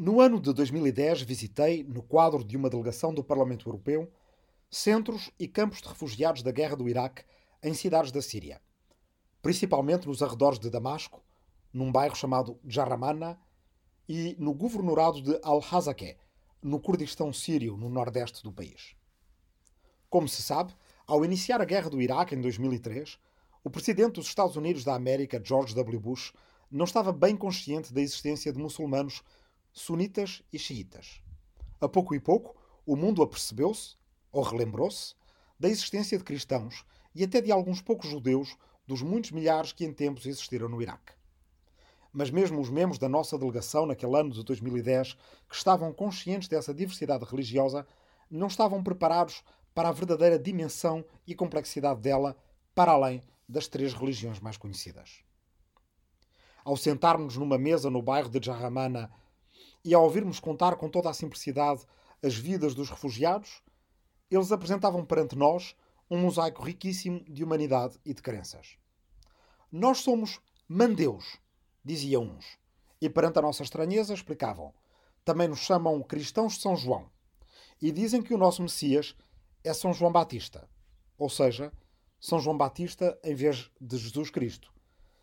No 0.00 0.20
ano 0.20 0.40
de 0.40 0.52
2010, 0.52 1.22
visitei, 1.22 1.82
no 1.82 2.04
quadro 2.04 2.44
de 2.44 2.56
uma 2.56 2.70
delegação 2.70 3.12
do 3.12 3.24
Parlamento 3.24 3.68
Europeu, 3.68 4.08
centros 4.70 5.32
e 5.40 5.48
campos 5.48 5.82
de 5.82 5.88
refugiados 5.88 6.40
da 6.40 6.52
guerra 6.52 6.76
do 6.76 6.88
Iraque 6.88 7.24
em 7.60 7.74
cidades 7.74 8.12
da 8.12 8.22
Síria, 8.22 8.62
principalmente 9.42 10.06
nos 10.06 10.22
arredores 10.22 10.60
de 10.60 10.70
Damasco, 10.70 11.20
num 11.72 11.90
bairro 11.90 12.14
chamado 12.14 12.60
Jarramana, 12.64 13.40
e 14.08 14.36
no 14.38 14.54
governorado 14.54 15.20
de 15.20 15.36
Al-Hazakeh, 15.42 16.16
no 16.62 16.78
Kurdistão 16.78 17.32
sírio, 17.32 17.76
no 17.76 17.88
nordeste 17.88 18.44
do 18.44 18.52
país. 18.52 18.94
Como 20.08 20.28
se 20.28 20.42
sabe, 20.42 20.72
ao 21.08 21.24
iniciar 21.24 21.60
a 21.60 21.64
guerra 21.64 21.90
do 21.90 22.00
Iraque 22.00 22.36
em 22.36 22.40
2003, 22.40 23.18
o 23.64 23.68
presidente 23.68 24.12
dos 24.12 24.28
Estados 24.28 24.54
Unidos 24.54 24.84
da 24.84 24.94
América, 24.94 25.42
George 25.44 25.74
W. 25.74 25.98
Bush, 25.98 26.32
não 26.70 26.84
estava 26.84 27.12
bem 27.12 27.36
consciente 27.36 27.92
da 27.92 28.00
existência 28.00 28.52
de 28.52 28.60
muçulmanos 28.60 29.24
sunitas 29.78 30.42
e 30.52 30.58
xiitas. 30.58 31.22
A 31.80 31.88
pouco 31.88 32.14
e 32.14 32.20
pouco, 32.20 32.56
o 32.84 32.96
mundo 32.96 33.22
apercebeu-se, 33.22 33.96
ou 34.32 34.42
relembrou-se, 34.42 35.14
da 35.58 35.68
existência 35.68 36.18
de 36.18 36.24
cristãos 36.24 36.84
e 37.14 37.24
até 37.24 37.40
de 37.40 37.52
alguns 37.52 37.80
poucos 37.80 38.10
judeus 38.10 38.56
dos 38.86 39.02
muitos 39.02 39.30
milhares 39.30 39.72
que 39.72 39.84
em 39.84 39.92
tempos 39.92 40.26
existiram 40.26 40.68
no 40.68 40.82
Iraque. 40.82 41.12
Mas 42.12 42.30
mesmo 42.30 42.60
os 42.60 42.70
membros 42.70 42.98
da 42.98 43.08
nossa 43.08 43.38
delegação 43.38 43.86
naquele 43.86 44.16
ano 44.16 44.30
de 44.30 44.42
2010, 44.42 45.14
que 45.48 45.54
estavam 45.54 45.92
conscientes 45.92 46.48
dessa 46.48 46.74
diversidade 46.74 47.24
religiosa, 47.24 47.86
não 48.30 48.46
estavam 48.46 48.82
preparados 48.82 49.44
para 49.74 49.90
a 49.90 49.92
verdadeira 49.92 50.38
dimensão 50.38 51.04
e 51.26 51.34
complexidade 51.34 52.00
dela, 52.00 52.36
para 52.74 52.92
além 52.92 53.22
das 53.48 53.68
três 53.68 53.92
religiões 53.92 54.40
mais 54.40 54.56
conhecidas. 54.56 55.22
Ao 56.64 56.76
sentarmos 56.76 57.36
numa 57.36 57.58
mesa 57.58 57.88
no 57.90 58.02
bairro 58.02 58.28
de 58.28 58.44
Jarramana 58.44 59.10
e 59.84 59.94
ao 59.94 60.04
ouvirmos 60.04 60.40
contar 60.40 60.76
com 60.76 60.88
toda 60.88 61.10
a 61.10 61.14
simplicidade 61.14 61.84
as 62.22 62.34
vidas 62.34 62.74
dos 62.74 62.90
refugiados, 62.90 63.62
eles 64.30 64.52
apresentavam 64.52 65.04
perante 65.04 65.36
nós 65.36 65.74
um 66.10 66.18
mosaico 66.18 66.62
riquíssimo 66.62 67.24
de 67.24 67.44
humanidade 67.44 67.98
e 68.04 68.12
de 68.12 68.22
crenças. 68.22 68.76
Nós 69.70 69.98
somos 69.98 70.40
mandeus, 70.66 71.38
diziam 71.84 72.22
uns, 72.22 72.58
e 73.00 73.08
perante 73.08 73.38
a 73.38 73.42
nossa 73.42 73.62
estranheza 73.62 74.14
explicavam. 74.14 74.72
Também 75.24 75.48
nos 75.48 75.60
chamam 75.60 76.02
cristãos 76.02 76.54
de 76.54 76.62
São 76.62 76.76
João. 76.76 77.10
E 77.80 77.92
dizem 77.92 78.22
que 78.22 78.34
o 78.34 78.38
nosso 78.38 78.62
Messias 78.62 79.14
é 79.62 79.72
São 79.72 79.92
João 79.92 80.10
Batista, 80.10 80.68
ou 81.16 81.28
seja, 81.28 81.72
São 82.18 82.40
João 82.40 82.56
Batista 82.56 83.18
em 83.22 83.34
vez 83.34 83.70
de 83.80 83.96
Jesus 83.96 84.30
Cristo. 84.30 84.72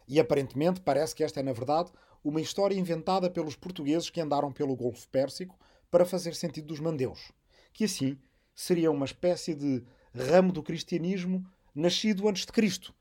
E 0.07 0.19
aparentemente 0.19 0.79
parece 0.79 1.15
que 1.15 1.23
esta 1.23 1.39
é, 1.39 1.43
na 1.43 1.53
verdade, 1.53 1.91
uma 2.25 2.41
história 2.41 2.75
inventada 2.75 3.29
pelos 3.29 3.55
portugueses 3.55 4.09
que 4.09 4.19
andaram 4.19 4.51
pelo 4.51 4.75
Golfo 4.75 5.07
Pérsico 5.09 5.59
para 5.91 6.07
fazer 6.07 6.33
sentido 6.33 6.65
dos 6.65 6.79
mandeus, 6.79 7.31
que 7.71 7.83
assim 7.83 8.19
seria 8.55 8.89
uma 8.89 9.05
espécie 9.05 9.53
de 9.53 9.83
ramo 10.11 10.51
do 10.51 10.63
cristianismo 10.63 11.47
nascido 11.73 12.27
antes 12.27 12.43
de 12.43 12.51
Cristo 12.51 12.95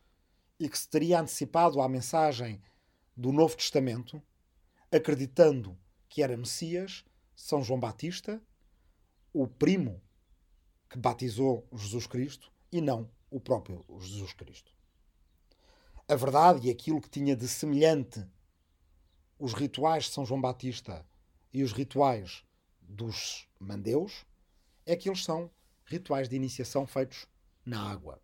e 0.61 0.69
que 0.69 0.79
se 0.79 0.87
teria 0.87 1.21
antecipado 1.21 1.81
à 1.81 1.89
mensagem 1.89 2.61
do 3.17 3.33
Novo 3.33 3.57
Testamento, 3.57 4.23
acreditando 4.93 5.75
que 6.07 6.23
era 6.23 6.37
Messias, 6.37 7.03
São 7.35 7.63
João 7.63 7.81
Batista, 7.81 8.43
o 9.33 9.49
primo 9.49 10.03
que 10.91 10.99
batizou 10.99 11.67
Jesus 11.73 12.07
Cristo 12.07 12.53
e 12.71 12.79
não 12.79 13.11
o 13.31 13.41
próprio 13.41 13.87
Jesus 14.01 14.35
Cristo. 14.35 14.71
A 16.07 16.15
verdade 16.15 16.69
e 16.69 16.71
aquilo 16.71 17.01
que 17.01 17.09
tinha 17.09 17.35
de 17.35 17.49
semelhante 17.49 18.23
os 19.45 19.53
rituais 19.53 20.05
de 20.05 20.11
São 20.13 20.25
João 20.25 20.41
Batista 20.41 21.05
e 21.53 21.63
os 21.63 21.71
rituais 21.71 22.43
dos 22.81 23.47
mandeus 23.61 24.25
é 24.87 24.97
que 24.97 25.07
eles 25.07 25.23
são 25.23 25.51
rituais 25.85 26.31
de 26.31 26.35
iniciação 26.35 26.87
feitos 26.87 27.27
na 27.63 27.91
água. 27.91 28.19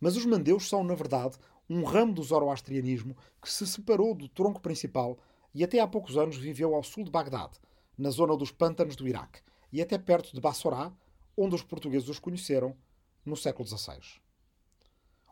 Mas 0.00 0.16
os 0.16 0.26
mandeus 0.26 0.68
são, 0.68 0.82
na 0.82 0.96
verdade, 0.96 1.38
um 1.70 1.84
ramo 1.84 2.12
do 2.12 2.24
zoroastrianismo 2.24 3.16
que 3.40 3.48
se 3.48 3.64
separou 3.68 4.16
do 4.16 4.28
tronco 4.28 4.60
principal 4.60 5.16
e 5.54 5.62
até 5.62 5.78
há 5.78 5.86
poucos 5.86 6.16
anos 6.16 6.36
viveu 6.36 6.74
ao 6.74 6.82
sul 6.82 7.04
de 7.04 7.10
Bagdade, 7.12 7.60
na 7.96 8.10
zona 8.10 8.36
dos 8.36 8.50
pântanos 8.50 8.96
do 8.96 9.06
Iraque, 9.06 9.42
e 9.72 9.80
até 9.80 9.96
perto 9.96 10.34
de 10.34 10.40
Bassorá, 10.40 10.92
onde 11.36 11.54
os 11.54 11.62
portugueses 11.62 12.08
os 12.08 12.18
conheceram 12.18 12.76
no 13.24 13.36
século 13.36 13.68
XVI. 13.68 14.00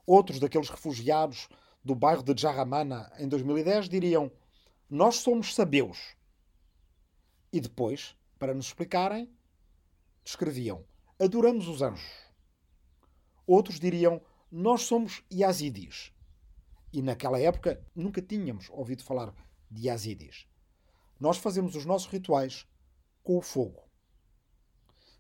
Outros 0.07 0.39
daqueles 0.39 0.71
refugiados 0.71 1.49
do 1.85 1.97
bairro 1.97 2.23
de 2.23 2.41
Jarramana 2.41 3.11
em 3.19 3.27
2010 3.27 3.89
diriam: 3.89 4.31
Nós 4.89 5.17
somos 5.17 5.53
sabeus. 5.53 6.17
E 7.53 7.61
depois, 7.61 8.17
para 8.39 8.55
nos 8.55 8.67
explicarem, 8.67 9.29
descreviam: 10.23 10.85
Adoramos 11.19 11.67
os 11.67 11.83
anjos. 11.83 12.09
Outros 13.45 13.81
diriam: 13.81 14.23
Nós 14.49 14.83
somos 14.83 15.25
Yazidis. 15.33 16.13
E 16.93 17.03
naquela 17.03 17.41
época 17.41 17.85
nunca 17.97 18.23
tínhamos 18.23 18.71
ouvido 18.71 19.03
falar 19.03 19.35
de 19.69 19.89
Yazidis. 19.89 20.47
Nós 21.19 21.37
fazemos 21.37 21.75
os 21.75 21.85
nossos 21.85 22.09
rituais 22.09 22.65
com 23.25 23.37
o 23.37 23.43
fogo. 23.43 23.83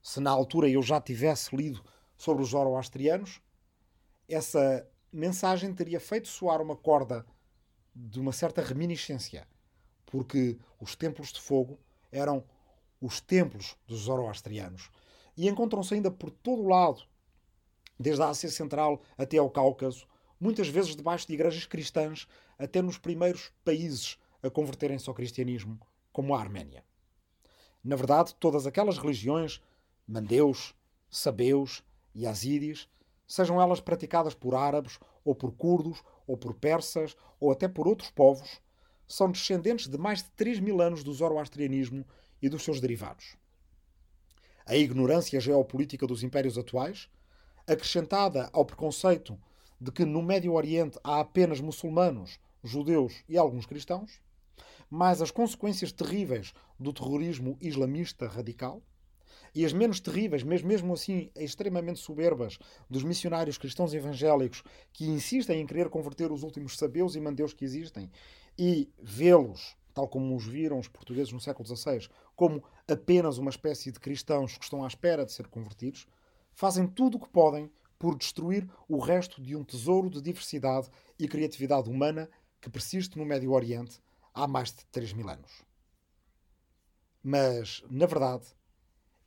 Se 0.00 0.20
na 0.20 0.30
altura 0.30 0.68
eu 0.68 0.80
já 0.80 1.00
tivesse 1.00 1.56
lido 1.56 1.84
sobre 2.16 2.44
os 2.44 2.50
zoroastrianos, 2.50 3.40
essa 4.28 4.88
mensagem 5.12 5.74
teria 5.74 5.98
feito 5.98 6.28
soar 6.28 6.62
uma 6.62 6.76
corda 6.76 7.26
de 7.92 8.20
uma 8.20 8.30
certa 8.30 8.62
reminiscência, 8.62 9.48
porque 10.16 10.56
os 10.80 10.96
templos 10.96 11.30
de 11.30 11.38
fogo 11.38 11.78
eram 12.10 12.42
os 12.98 13.20
templos 13.20 13.76
dos 13.86 14.04
zoroastrianos 14.04 14.90
e 15.36 15.46
encontram-se 15.46 15.92
ainda 15.92 16.10
por 16.10 16.30
todo 16.30 16.62
o 16.62 16.68
lado, 16.68 17.02
desde 18.00 18.22
a 18.22 18.28
Ásia 18.30 18.48
Central 18.48 19.02
até 19.18 19.36
ao 19.36 19.50
Cáucaso, 19.50 20.08
muitas 20.40 20.68
vezes 20.68 20.96
debaixo 20.96 21.26
de 21.26 21.34
igrejas 21.34 21.66
cristãs, 21.66 22.26
até 22.58 22.80
nos 22.80 22.96
primeiros 22.96 23.52
países 23.62 24.16
a 24.42 24.48
converterem-se 24.48 25.06
ao 25.06 25.14
cristianismo, 25.14 25.78
como 26.10 26.34
a 26.34 26.40
Arménia. 26.40 26.82
Na 27.84 27.94
verdade, 27.94 28.34
todas 28.36 28.66
aquelas 28.66 28.96
religiões, 28.96 29.60
mandeus, 30.08 30.74
sabeus 31.10 31.84
e 32.14 32.26
azíris, 32.26 32.88
sejam 33.26 33.60
elas 33.60 33.80
praticadas 33.80 34.34
por 34.34 34.54
árabes, 34.54 34.98
ou 35.22 35.34
por 35.34 35.52
curdos, 35.52 36.02
ou 36.26 36.38
por 36.38 36.54
persas, 36.54 37.14
ou 37.38 37.52
até 37.52 37.68
por 37.68 37.86
outros 37.86 38.10
povos, 38.10 38.62
são 39.06 39.30
descendentes 39.30 39.88
de 39.88 39.98
mais 39.98 40.22
de 40.22 40.30
3 40.30 40.60
mil 40.60 40.80
anos 40.80 41.02
do 41.02 41.12
zoroastrianismo 41.12 42.04
e 42.40 42.48
dos 42.48 42.62
seus 42.62 42.80
derivados. 42.80 43.36
A 44.64 44.76
ignorância 44.76 45.40
geopolítica 45.40 46.06
dos 46.06 46.22
impérios 46.22 46.58
atuais, 46.58 47.08
acrescentada 47.66 48.50
ao 48.52 48.64
preconceito 48.64 49.38
de 49.80 49.92
que 49.92 50.04
no 50.04 50.22
Médio 50.22 50.54
Oriente 50.54 50.98
há 51.04 51.20
apenas 51.20 51.60
muçulmanos, 51.60 52.38
judeus 52.64 53.22
e 53.28 53.36
alguns 53.36 53.66
cristãos, 53.66 54.20
mais 54.90 55.20
as 55.20 55.30
consequências 55.30 55.92
terríveis 55.92 56.52
do 56.78 56.92
terrorismo 56.92 57.56
islamista 57.60 58.26
radical, 58.26 58.82
e 59.54 59.64
as 59.64 59.72
menos 59.72 60.00
terríveis, 60.00 60.42
mas 60.42 60.60
mesmo 60.60 60.92
assim 60.92 61.30
extremamente 61.34 61.98
soberbas, 61.98 62.58
dos 62.90 63.02
missionários 63.02 63.56
cristãos 63.56 63.94
evangélicos 63.94 64.62
que 64.92 65.06
insistem 65.06 65.62
em 65.62 65.66
querer 65.66 65.88
converter 65.88 66.30
os 66.30 66.42
últimos 66.42 66.76
sabeus 66.76 67.16
e 67.16 67.20
mandeus 67.20 67.54
que 67.54 67.64
existem 67.64 68.10
e 68.58 68.90
vê-los, 68.98 69.76
tal 69.92 70.08
como 70.08 70.34
os 70.36 70.46
viram 70.46 70.78
os 70.78 70.88
portugueses 70.88 71.32
no 71.32 71.40
século 71.40 71.66
XVI, 71.66 72.08
como 72.34 72.62
apenas 72.88 73.38
uma 73.38 73.50
espécie 73.50 73.90
de 73.90 74.00
cristãos 74.00 74.56
que 74.56 74.64
estão 74.64 74.84
à 74.84 74.86
espera 74.86 75.24
de 75.24 75.32
ser 75.32 75.48
convertidos, 75.48 76.06
fazem 76.52 76.86
tudo 76.86 77.16
o 77.16 77.20
que 77.20 77.28
podem 77.28 77.70
por 77.98 78.16
destruir 78.16 78.68
o 78.88 78.98
resto 78.98 79.40
de 79.40 79.56
um 79.56 79.64
tesouro 79.64 80.10
de 80.10 80.20
diversidade 80.20 80.88
e 81.18 81.26
criatividade 81.26 81.88
humana 81.88 82.28
que 82.60 82.70
persiste 82.70 83.18
no 83.18 83.24
Médio 83.24 83.52
Oriente 83.52 84.00
há 84.34 84.46
mais 84.46 84.72
de 84.72 84.84
3 84.86 85.12
mil 85.14 85.28
anos. 85.28 85.62
Mas, 87.22 87.82
na 87.90 88.06
verdade, 88.06 88.44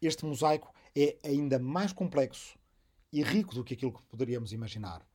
este 0.01 0.25
mosaico 0.25 0.73
é 0.95 1.17
ainda 1.23 1.59
mais 1.59 1.91
complexo 1.91 2.57
e 3.11 3.23
rico 3.23 3.55
do 3.55 3.63
que 3.63 3.73
aquilo 3.73 3.91
que 3.91 4.03
poderíamos 4.03 4.53
imaginar, 4.53 5.05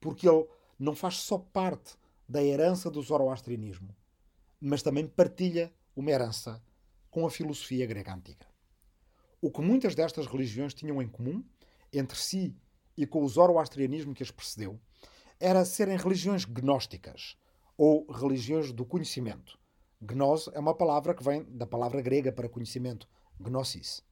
porque 0.00 0.28
ele 0.28 0.46
não 0.78 0.94
faz 0.94 1.16
só 1.18 1.38
parte 1.38 1.96
da 2.28 2.42
herança 2.42 2.90
do 2.90 3.00
zoroastrianismo, 3.02 3.94
mas 4.60 4.82
também 4.82 5.06
partilha 5.06 5.72
uma 5.94 6.10
herança 6.10 6.62
com 7.10 7.26
a 7.26 7.30
filosofia 7.30 7.86
grega 7.86 8.14
antiga. 8.14 8.46
O 9.40 9.50
que 9.50 9.60
muitas 9.60 9.94
destas 9.94 10.26
religiões 10.26 10.74
tinham 10.74 11.00
em 11.00 11.08
comum, 11.08 11.44
entre 11.92 12.18
si 12.18 12.56
e 12.96 13.06
com 13.06 13.22
o 13.22 13.28
zoroastrianismo 13.28 14.14
que 14.14 14.22
as 14.22 14.30
precedeu, 14.30 14.80
era 15.38 15.64
serem 15.64 15.96
religiões 15.96 16.44
gnósticas, 16.44 17.36
ou 17.76 18.10
religiões 18.10 18.72
do 18.72 18.84
conhecimento. 18.84 19.58
Gnose 20.00 20.50
é 20.54 20.58
uma 20.58 20.74
palavra 20.74 21.14
que 21.14 21.22
vem 21.22 21.44
da 21.44 21.66
palavra 21.66 22.00
grega 22.00 22.32
para 22.32 22.48
conhecimento, 22.48 23.08
gnosis. 23.38 24.02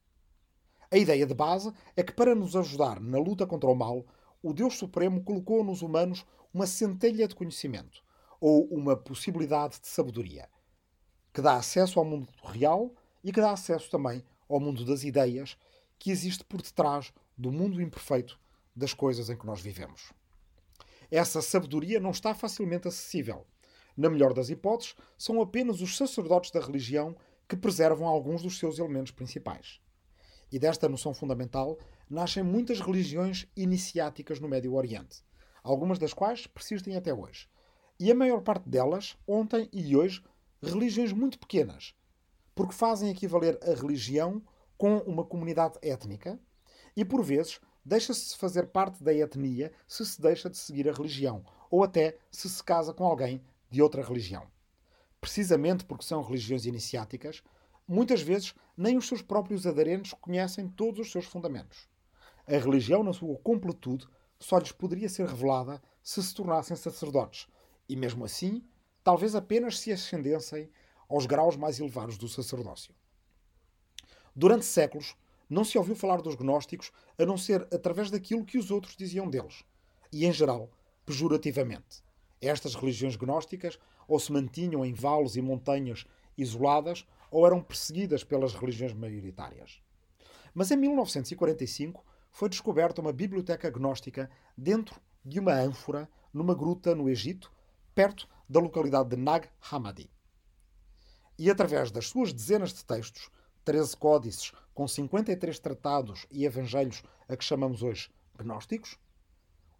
A 0.91 0.97
ideia 0.97 1.25
de 1.25 1.33
base 1.33 1.73
é 1.95 2.03
que, 2.03 2.13
para 2.13 2.35
nos 2.35 2.55
ajudar 2.55 2.99
na 2.99 3.17
luta 3.17 3.45
contra 3.45 3.69
o 3.69 3.75
mal, 3.75 4.05
o 4.41 4.53
Deus 4.53 4.77
Supremo 4.77 5.23
colocou 5.23 5.63
nos 5.63 5.81
humanos 5.81 6.25
uma 6.53 6.67
centelha 6.67 7.27
de 7.27 7.35
conhecimento, 7.35 8.03
ou 8.39 8.65
uma 8.67 8.95
possibilidade 8.95 9.79
de 9.79 9.87
sabedoria, 9.87 10.49
que 11.33 11.41
dá 11.41 11.55
acesso 11.55 11.99
ao 11.99 12.05
mundo 12.05 12.27
real 12.43 12.93
e 13.23 13.31
que 13.31 13.41
dá 13.41 13.51
acesso 13.51 13.89
também 13.89 14.23
ao 14.47 14.59
mundo 14.59 14.85
das 14.85 15.03
ideias 15.03 15.57
que 15.97 16.11
existe 16.11 16.43
por 16.43 16.61
detrás 16.61 17.13
do 17.37 17.51
mundo 17.51 17.81
imperfeito 17.81 18.39
das 18.75 18.93
coisas 18.93 19.29
em 19.29 19.37
que 19.37 19.45
nós 19.45 19.61
vivemos. 19.61 20.11
Essa 21.09 21.41
sabedoria 21.41 21.99
não 21.99 22.11
está 22.11 22.33
facilmente 22.33 22.87
acessível. 22.87 23.45
Na 23.95 24.09
melhor 24.09 24.33
das 24.33 24.49
hipóteses, 24.49 24.95
são 25.17 25.41
apenas 25.41 25.81
os 25.81 25.95
sacerdotes 25.95 26.51
da 26.51 26.59
religião 26.59 27.15
que 27.47 27.55
preservam 27.55 28.07
alguns 28.07 28.41
dos 28.41 28.57
seus 28.57 28.79
elementos 28.79 29.11
principais. 29.11 29.79
E 30.51 30.59
desta 30.59 30.89
noção 30.89 31.13
fundamental 31.13 31.77
nascem 32.09 32.43
muitas 32.43 32.79
religiões 32.79 33.47
iniciáticas 33.55 34.39
no 34.39 34.47
Médio 34.47 34.73
Oriente, 34.73 35.23
algumas 35.63 35.97
das 35.97 36.13
quais 36.13 36.47
persistem 36.47 36.95
até 36.95 37.13
hoje. 37.13 37.47
E 37.97 38.11
a 38.11 38.15
maior 38.15 38.41
parte 38.41 38.67
delas, 38.67 39.15
ontem 39.25 39.69
e 39.71 39.95
hoje, 39.95 40.21
religiões 40.61 41.13
muito 41.13 41.39
pequenas, 41.39 41.95
porque 42.53 42.73
fazem 42.73 43.09
equivaler 43.09 43.57
a 43.63 43.73
religião 43.73 44.41
com 44.77 44.97
uma 44.99 45.23
comunidade 45.23 45.77
étnica 45.81 46.37
e, 46.93 47.05
por 47.05 47.23
vezes, 47.23 47.61
deixa-se 47.85 48.35
fazer 48.37 48.67
parte 48.67 49.01
da 49.01 49.13
etnia 49.13 49.71
se 49.87 50.05
se 50.05 50.21
deixa 50.21 50.49
de 50.49 50.57
seguir 50.57 50.89
a 50.89 50.91
religião, 50.91 51.45
ou 51.71 51.85
até 51.85 52.17
se 52.29 52.49
se 52.49 52.61
casa 52.61 52.93
com 52.93 53.05
alguém 53.05 53.41
de 53.69 53.81
outra 53.81 54.03
religião. 54.03 54.45
Precisamente 55.21 55.85
porque 55.85 56.03
são 56.03 56.21
religiões 56.21 56.65
iniciáticas, 56.65 57.41
muitas 57.87 58.21
vezes 58.21 58.53
nem 58.75 58.97
os 58.97 59.07
seus 59.07 59.21
próprios 59.21 59.65
aderentes 59.65 60.13
conhecem 60.19 60.67
todos 60.67 60.99
os 60.99 61.11
seus 61.13 61.25
fundamentos. 61.25 61.87
A 62.45 62.57
religião, 62.57 63.03
na 63.03 63.13
sua 63.13 63.37
completude, 63.37 64.05
só 64.37 64.57
lhes 64.57 64.73
poderia 64.73 65.07
ser 65.07 65.27
revelada 65.27 65.81
se 66.03 66.21
se 66.21 66.35
tornassem 66.35 66.75
sacerdotes, 66.75 67.47
e 67.87 67.95
mesmo 67.95 68.25
assim, 68.25 68.63
talvez 69.03 69.35
apenas 69.35 69.79
se 69.79 69.91
ascendessem 69.91 70.69
aos 71.07 71.25
graus 71.25 71.55
mais 71.55 71.79
elevados 71.79 72.17
do 72.17 72.27
sacerdócio. 72.27 72.93
Durante 74.35 74.65
séculos, 74.65 75.15
não 75.49 75.63
se 75.63 75.77
ouviu 75.77 75.95
falar 75.95 76.21
dos 76.21 76.35
gnósticos 76.35 76.91
a 77.17 77.25
não 77.25 77.37
ser 77.37 77.61
através 77.73 78.09
daquilo 78.09 78.43
que 78.43 78.57
os 78.57 78.71
outros 78.71 78.95
diziam 78.95 79.29
deles, 79.29 79.63
e 80.11 80.25
em 80.25 80.33
geral, 80.33 80.69
pejorativamente. 81.05 82.03
Estas 82.41 82.75
religiões 82.75 83.15
gnósticas 83.15 83.79
ou 84.07 84.19
se 84.19 84.31
mantinham 84.31 84.85
em 84.85 84.93
vales 84.93 85.35
e 85.35 85.41
montanhas 85.41 86.05
isoladas 86.37 87.05
ou 87.31 87.45
eram 87.45 87.61
perseguidas 87.61 88.23
pelas 88.23 88.53
religiões 88.53 88.93
maioritárias. 88.93 89.81
Mas 90.53 90.71
em 90.71 90.75
1945 90.77 92.03
foi 92.31 92.49
descoberta 92.49 93.01
uma 93.01 93.13
biblioteca 93.13 93.69
gnóstica 93.69 94.29
dentro 94.57 94.99
de 95.23 95.39
uma 95.39 95.53
ânfora 95.53 96.09
numa 96.33 96.53
gruta 96.53 96.93
no 96.93 97.09
Egito, 97.09 97.51
perto 97.95 98.27
da 98.47 98.59
localidade 98.59 99.09
de 99.09 99.15
Nag 99.15 99.47
Hammadi. 99.71 100.11
E 101.39 101.49
através 101.49 101.91
das 101.91 102.07
suas 102.07 102.33
dezenas 102.33 102.73
de 102.73 102.83
textos, 102.83 103.29
13 103.63 103.95
códices 103.97 104.51
com 104.73 104.85
53 104.87 105.57
tratados 105.59 106.27
e 106.29 106.45
evangelhos 106.45 107.01
a 107.27 107.35
que 107.37 107.43
chamamos 107.43 107.81
hoje 107.81 108.11
gnósticos, 108.37 108.99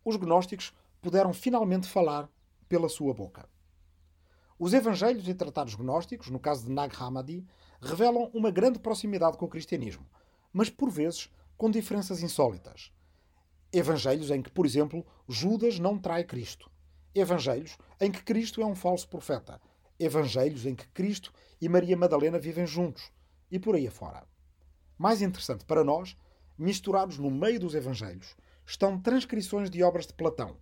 os 0.03 0.15
gnósticos 0.15 0.73
puderam 1.01 1.33
finalmente 1.33 1.87
falar 1.87 2.29
pela 2.69 2.89
sua 2.89 3.13
boca. 3.13 3.47
Os 4.57 4.73
evangelhos 4.73 5.27
e 5.27 5.33
tratados 5.33 5.75
gnósticos, 5.75 6.29
no 6.29 6.39
caso 6.39 6.65
de 6.65 6.71
Nag 6.71 6.95
Hammadi, 6.97 7.45
revelam 7.81 8.31
uma 8.33 8.49
grande 8.49 8.79
proximidade 8.79 9.37
com 9.37 9.45
o 9.45 9.49
cristianismo, 9.49 10.05
mas 10.53 10.69
por 10.69 10.89
vezes 10.89 11.29
com 11.57 11.69
diferenças 11.69 12.23
insólitas. 12.23 12.93
Evangelhos 13.73 14.31
em 14.31 14.41
que, 14.41 14.49
por 14.49 14.65
exemplo, 14.65 15.05
Judas 15.27 15.79
não 15.79 15.99
trai 15.99 16.23
Cristo. 16.23 16.71
Evangelhos 17.15 17.77
em 18.01 18.11
que 18.11 18.21
Cristo 18.21 18.61
é 18.61 18.65
um 18.65 18.75
falso 18.75 19.07
profeta. 19.07 19.61
Evangelhos 19.97 20.65
em 20.65 20.75
que 20.75 20.87
Cristo 20.89 21.31
e 21.61 21.69
Maria 21.69 21.95
Madalena 21.95 22.37
vivem 22.37 22.67
juntos. 22.67 23.09
E 23.49 23.57
por 23.57 23.75
aí 23.75 23.87
afora. 23.87 24.27
Mais 24.97 25.21
interessante 25.21 25.63
para 25.63 25.83
nós, 25.83 26.17
misturados 26.57 27.17
no 27.17 27.31
meio 27.31 27.59
dos 27.59 27.73
Evangelhos, 27.73 28.35
estão 28.65 28.99
transcrições 28.99 29.69
de 29.69 29.81
obras 29.81 30.05
de 30.05 30.13
Platão, 30.13 30.57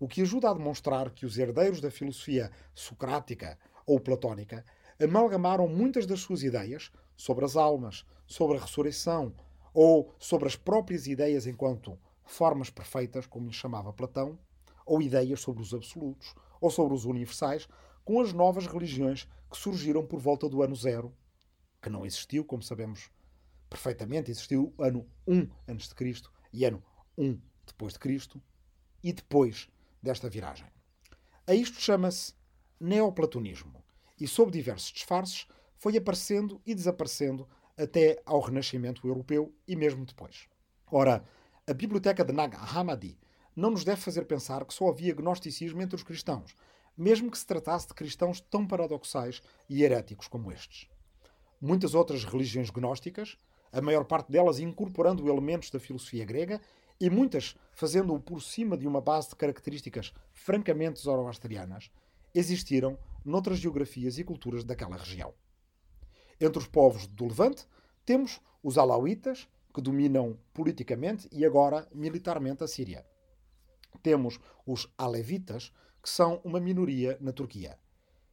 o 0.00 0.08
que 0.08 0.22
ajuda 0.22 0.50
a 0.50 0.54
demonstrar 0.54 1.10
que 1.10 1.24
os 1.24 1.38
herdeiros 1.38 1.80
da 1.80 1.90
filosofia 1.90 2.50
socrática 2.74 3.56
ou 3.86 4.00
platónica 4.00 4.64
amalgamaram 5.00 5.68
muitas 5.68 6.06
das 6.06 6.20
suas 6.20 6.42
ideias 6.42 6.90
sobre 7.16 7.44
as 7.44 7.56
almas, 7.56 8.04
sobre 8.26 8.56
a 8.56 8.60
ressurreição 8.60 9.32
ou 9.72 10.12
sobre 10.18 10.48
as 10.48 10.56
próprias 10.56 11.06
ideias 11.06 11.46
enquanto 11.46 11.98
formas 12.24 12.70
perfeitas, 12.70 13.26
como 13.26 13.46
lhe 13.46 13.52
chamava 13.52 13.92
Platão, 13.92 14.38
ou 14.84 15.00
ideias 15.00 15.40
sobre 15.40 15.62
os 15.62 15.72
absolutos 15.72 16.34
ou 16.60 16.70
sobre 16.70 16.94
os 16.94 17.04
universais, 17.04 17.68
com 18.04 18.20
as 18.20 18.32
novas 18.32 18.66
religiões 18.66 19.28
que 19.50 19.56
surgiram 19.56 20.06
por 20.06 20.20
volta 20.20 20.48
do 20.48 20.62
ano 20.62 20.74
zero, 20.74 21.14
que 21.80 21.90
não 21.90 22.04
existiu, 22.04 22.44
como 22.44 22.62
sabemos 22.62 23.10
perfeitamente, 23.68 24.30
existiu 24.30 24.74
ano 24.78 25.06
1 25.26 25.48
antes 25.68 25.88
de 25.88 25.94
Cristo 25.94 26.32
e 26.52 26.64
ano 26.64 26.82
1 27.16 27.38
depois 27.66 27.94
de 27.94 27.98
Cristo, 27.98 28.42
e 29.02 29.12
depois 29.12 29.68
desta 30.02 30.28
viragem. 30.28 30.66
A 31.46 31.54
isto 31.54 31.80
chama-se 31.80 32.32
neoplatonismo 32.80 33.84
e, 34.18 34.26
sob 34.26 34.50
diversos 34.50 34.90
disfarces, 34.92 35.46
foi 35.76 35.96
aparecendo 35.96 36.60
e 36.64 36.74
desaparecendo 36.74 37.46
até 37.76 38.22
ao 38.24 38.40
Renascimento 38.40 39.06
Europeu 39.06 39.54
e 39.68 39.76
mesmo 39.76 40.06
depois. 40.06 40.48
Ora, 40.90 41.22
a 41.66 41.74
biblioteca 41.74 42.24
de 42.24 42.32
Nag 42.32 42.56
Hammadi 42.56 43.18
não 43.56 43.70
nos 43.70 43.84
deve 43.84 44.00
fazer 44.00 44.24
pensar 44.24 44.64
que 44.64 44.74
só 44.74 44.88
havia 44.88 45.14
gnosticismo 45.14 45.80
entre 45.80 45.96
os 45.96 46.02
cristãos, 46.02 46.54
mesmo 46.96 47.30
que 47.30 47.38
se 47.38 47.46
tratasse 47.46 47.88
de 47.88 47.94
cristãos 47.94 48.40
tão 48.40 48.66
paradoxais 48.66 49.42
e 49.68 49.82
heréticos 49.82 50.28
como 50.28 50.50
estes. 50.52 50.88
Muitas 51.60 51.94
outras 51.94 52.24
religiões 52.24 52.70
gnósticas, 52.70 53.38
a 53.72 53.80
maior 53.80 54.04
parte 54.04 54.30
delas 54.30 54.58
incorporando 54.58 55.28
elementos 55.28 55.70
da 55.70 55.80
filosofia 55.80 56.24
grega 56.24 56.60
e 57.00 57.10
muitas 57.10 57.56
fazendo-o 57.72 58.20
por 58.20 58.40
cima 58.40 58.76
de 58.76 58.86
uma 58.86 59.00
base 59.00 59.30
de 59.30 59.36
características 59.36 60.12
francamente 60.32 61.00
zoroastrianas, 61.00 61.90
existiram 62.34 62.98
noutras 63.24 63.58
geografias 63.58 64.18
e 64.18 64.24
culturas 64.24 64.64
daquela 64.64 64.96
região. 64.96 65.32
Entre 66.40 66.58
os 66.58 66.66
povos 66.66 67.06
do 67.06 67.26
Levante, 67.26 67.66
temos 68.04 68.40
os 68.62 68.76
alauítas, 68.76 69.48
que 69.72 69.80
dominam 69.80 70.38
politicamente 70.52 71.28
e 71.32 71.44
agora 71.44 71.88
militarmente 71.92 72.62
a 72.62 72.68
Síria. 72.68 73.04
Temos 74.04 74.38
os 74.66 74.86
alevitas, 74.98 75.72
que 76.02 76.10
são 76.10 76.38
uma 76.44 76.60
minoria 76.60 77.16
na 77.22 77.32
Turquia. 77.32 77.78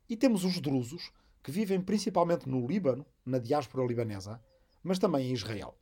E 0.10 0.18
temos 0.18 0.44
os 0.44 0.60
drusos, 0.60 1.14
que 1.42 1.50
vivem 1.50 1.80
principalmente 1.80 2.50
no 2.50 2.68
Líbano, 2.68 3.06
na 3.26 3.40
diáspora 3.40 3.88
libanesa, 3.88 4.44
mas 4.84 5.00
também 5.00 5.30
em 5.30 5.34
Israel. 5.34 5.74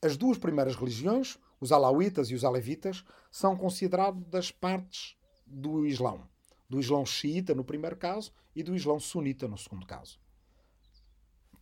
As 0.00 0.16
duas 0.16 0.38
primeiras 0.38 0.76
religiões, 0.76 1.36
os 1.60 1.72
alauítas 1.72 2.30
e 2.30 2.34
os 2.34 2.42
alevitas, 2.42 3.04
são 3.30 3.54
consideradas 3.54 4.50
partes 4.50 5.14
do 5.46 5.84
Islão. 5.84 6.26
Do 6.70 6.80
Islão 6.80 7.04
xiita, 7.04 7.54
no 7.54 7.64
primeiro 7.64 7.96
caso, 7.96 8.32
e 8.56 8.62
do 8.62 8.74
Islão 8.74 8.98
sunita, 8.98 9.46
no 9.46 9.58
segundo 9.58 9.84
caso. 9.84 10.18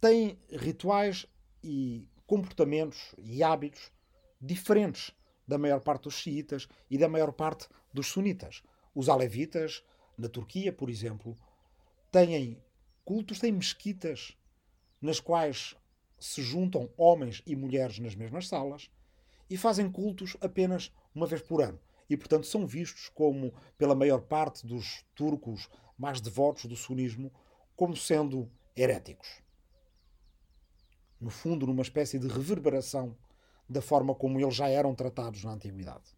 Têm 0.00 0.38
rituais 0.48 1.26
e 1.64 2.08
comportamentos 2.28 3.12
e 3.18 3.42
hábitos 3.42 3.90
diferentes 4.40 5.12
da 5.46 5.58
maior 5.58 5.80
parte 5.80 6.04
dos 6.04 6.14
xiitas 6.14 6.68
e 6.90 6.98
da 6.98 7.08
maior 7.08 7.32
parte 7.32 7.68
dos 7.92 8.08
sunitas. 8.08 8.62
Os 8.94 9.08
alevitas, 9.08 9.84
na 10.16 10.28
Turquia, 10.28 10.72
por 10.72 10.90
exemplo, 10.90 11.36
têm 12.10 12.60
cultos, 13.04 13.38
têm 13.38 13.52
mesquitas 13.52 14.36
nas 15.00 15.20
quais 15.20 15.76
se 16.18 16.42
juntam 16.42 16.90
homens 16.96 17.42
e 17.46 17.54
mulheres 17.54 17.98
nas 17.98 18.14
mesmas 18.14 18.48
salas 18.48 18.90
e 19.48 19.56
fazem 19.56 19.90
cultos 19.90 20.36
apenas 20.40 20.92
uma 21.14 21.26
vez 21.26 21.42
por 21.42 21.62
ano. 21.62 21.78
E, 22.08 22.16
portanto, 22.16 22.46
são 22.46 22.66
vistos 22.66 23.08
como, 23.08 23.52
pela 23.76 23.94
maior 23.94 24.22
parte 24.22 24.66
dos 24.66 25.04
turcos 25.14 25.68
mais 25.98 26.20
devotos 26.20 26.66
do 26.66 26.76
sunismo, 26.76 27.32
como 27.74 27.96
sendo 27.96 28.50
heréticos. 28.76 29.42
No 31.20 31.30
fundo, 31.30 31.66
numa 31.66 31.82
espécie 31.82 32.18
de 32.18 32.28
reverberação 32.28 33.16
da 33.68 33.82
forma 33.82 34.14
como 34.14 34.38
eles 34.40 34.54
já 34.54 34.68
eram 34.68 34.94
tratados 34.94 35.44
na 35.44 35.52
antiguidade. 35.52 36.16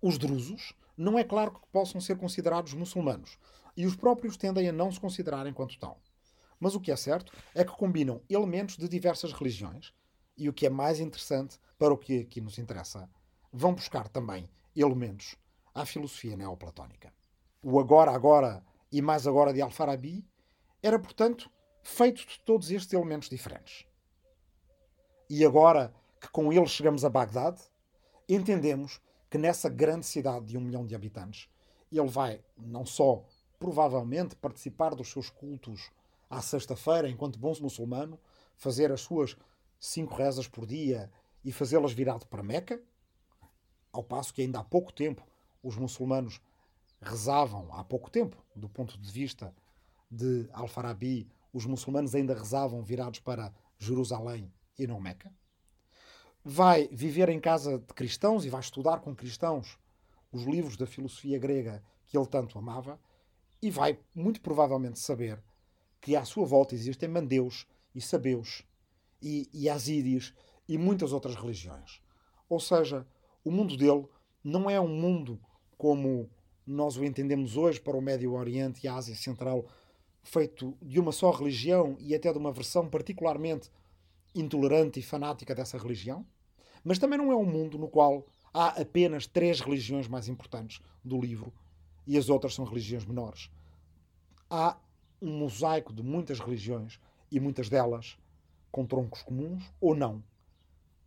Os 0.00 0.18
drusos 0.18 0.74
não 0.96 1.18
é 1.18 1.24
claro 1.24 1.52
que 1.52 1.66
possam 1.72 2.00
ser 2.00 2.16
considerados 2.16 2.74
muçulmanos, 2.74 3.38
e 3.76 3.86
os 3.86 3.96
próprios 3.96 4.36
tendem 4.36 4.68
a 4.68 4.72
não 4.72 4.90
se 4.92 5.00
considerar 5.00 5.46
enquanto 5.46 5.78
tal. 5.78 6.00
Mas 6.60 6.74
o 6.74 6.80
que 6.80 6.92
é 6.92 6.96
certo 6.96 7.32
é 7.54 7.64
que 7.64 7.76
combinam 7.76 8.22
elementos 8.28 8.76
de 8.76 8.88
diversas 8.88 9.32
religiões 9.32 9.92
e 10.36 10.48
o 10.48 10.52
que 10.52 10.66
é 10.66 10.70
mais 10.70 11.00
interessante 11.00 11.58
para 11.78 11.92
o 11.92 11.98
que 11.98 12.20
aqui 12.20 12.40
nos 12.40 12.58
interessa, 12.58 13.08
vão 13.52 13.74
buscar 13.74 14.08
também 14.08 14.48
elementos 14.74 15.36
à 15.74 15.86
filosofia 15.86 16.36
neoplatónica. 16.36 17.12
O 17.62 17.78
agora, 17.78 18.12
agora 18.12 18.64
e 18.90 19.00
mais 19.00 19.26
agora 19.26 19.52
de 19.52 19.60
Al-Farabi 19.60 20.24
era, 20.82 20.98
portanto, 20.98 21.50
feito 21.82 22.26
de 22.26 22.40
todos 22.40 22.70
estes 22.70 22.92
elementos 22.92 23.28
diferentes. 23.28 23.86
E 25.28 25.44
agora 25.44 25.94
que 26.20 26.28
com 26.28 26.52
eles 26.52 26.70
chegamos 26.70 27.04
a 27.04 27.10
Bagdade, 27.10 27.60
entendemos 28.28 29.00
que 29.30 29.38
nessa 29.38 29.68
grande 29.68 30.06
cidade 30.06 30.46
de 30.46 30.58
um 30.58 30.60
milhão 30.60 30.86
de 30.86 30.94
habitantes, 30.94 31.48
ele 31.90 32.08
vai 32.08 32.42
não 32.56 32.84
só 32.84 33.24
provavelmente 33.58 34.36
participar 34.36 34.94
dos 34.94 35.10
seus 35.10 35.30
cultos 35.30 35.90
à 36.28 36.40
sexta-feira, 36.40 37.08
enquanto 37.08 37.38
bom 37.38 37.52
muçulmano, 37.60 38.18
fazer 38.56 38.92
as 38.92 39.00
suas 39.00 39.36
cinco 39.80 40.14
rezas 40.14 40.46
por 40.46 40.66
dia 40.66 41.10
e 41.44 41.52
fazê-las 41.52 41.92
virado 41.92 42.26
para 42.26 42.42
Meca, 42.42 42.80
ao 43.92 44.02
passo 44.02 44.32
que 44.34 44.42
ainda 44.42 44.60
há 44.60 44.64
pouco 44.64 44.92
tempo 44.92 45.26
os 45.62 45.76
muçulmanos 45.76 46.40
rezavam, 47.00 47.68
há 47.72 47.84
pouco 47.84 48.10
tempo, 48.10 48.36
do 48.54 48.68
ponto 48.68 48.98
de 48.98 49.10
vista 49.10 49.54
de 50.10 50.48
Al-Farabi, 50.52 51.28
os 51.52 51.66
muçulmanos 51.66 52.14
ainda 52.14 52.34
rezavam 52.34 52.82
virados 52.82 53.20
para 53.20 53.54
Jerusalém 53.78 54.52
e 54.78 54.86
não 54.86 55.00
Meca. 55.00 55.32
Vai 56.44 56.88
viver 56.92 57.28
em 57.28 57.40
casa 57.40 57.78
de 57.78 57.94
cristãos 57.94 58.44
e 58.44 58.50
vai 58.50 58.60
estudar 58.60 59.00
com 59.00 59.14
cristãos 59.14 59.78
os 60.30 60.42
livros 60.44 60.76
da 60.76 60.86
filosofia 60.86 61.38
grega 61.38 61.82
que 62.06 62.18
ele 62.18 62.26
tanto 62.26 62.58
amava 62.58 63.00
e 63.62 63.70
vai, 63.70 63.98
muito 64.14 64.40
provavelmente, 64.40 64.98
saber 64.98 65.42
que 66.00 66.14
à 66.16 66.24
sua 66.24 66.44
volta 66.44 66.74
existem 66.74 67.08
mandeus 67.08 67.66
e 67.94 68.00
sabeus 68.00 68.62
e, 69.22 69.48
e 69.54 69.70
asírios 69.70 70.34
e 70.68 70.76
muitas 70.76 71.12
outras 71.12 71.34
religiões. 71.34 72.02
Ou 72.48 72.60
seja, 72.60 73.06
o 73.42 73.50
mundo 73.50 73.76
dele 73.76 74.06
não 74.42 74.68
é 74.68 74.78
um 74.78 74.88
mundo 74.88 75.40
como 75.78 76.28
nós 76.66 76.96
o 76.96 77.04
entendemos 77.04 77.56
hoje 77.56 77.80
para 77.80 77.96
o 77.96 78.02
Médio 78.02 78.32
Oriente 78.32 78.84
e 78.84 78.88
a 78.88 78.96
Ásia 78.96 79.14
Central, 79.14 79.66
feito 80.22 80.76
de 80.82 80.98
uma 80.98 81.12
só 81.12 81.30
religião 81.30 81.96
e 82.00 82.14
até 82.14 82.32
de 82.32 82.38
uma 82.38 82.52
versão 82.52 82.88
particularmente 82.88 83.70
intolerante 84.34 84.98
e 84.98 85.02
fanática 85.02 85.54
dessa 85.54 85.78
religião, 85.78 86.26
mas 86.82 86.98
também 86.98 87.18
não 87.18 87.30
é 87.30 87.36
um 87.36 87.44
mundo 87.44 87.78
no 87.78 87.88
qual 87.88 88.26
há 88.52 88.80
apenas 88.80 89.26
três 89.26 89.60
religiões 89.60 90.08
mais 90.08 90.28
importantes 90.28 90.80
do 91.04 91.20
livro 91.20 91.52
e 92.06 92.18
as 92.18 92.28
outras 92.28 92.54
são 92.54 92.64
religiões 92.64 93.04
menores. 93.04 93.50
Há 94.50 94.76
um 95.20 95.38
mosaico 95.38 95.92
de 95.92 96.02
muitas 96.02 96.38
religiões 96.38 97.00
e 97.30 97.40
muitas 97.40 97.68
delas 97.68 98.18
com 98.70 98.84
troncos 98.84 99.22
comuns 99.22 99.72
ou 99.80 99.94
não, 99.94 100.22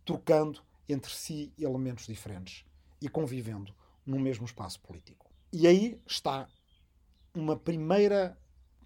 trocando 0.04 0.62
entre 0.88 1.12
si 1.12 1.52
elementos 1.58 2.06
diferentes 2.06 2.64
e 3.00 3.08
convivendo 3.08 3.74
no 4.04 4.18
mesmo 4.18 4.46
espaço 4.46 4.80
político. 4.80 5.30
E 5.52 5.66
aí 5.66 6.00
está 6.06 6.48
uma 7.34 7.56
primeira 7.56 8.36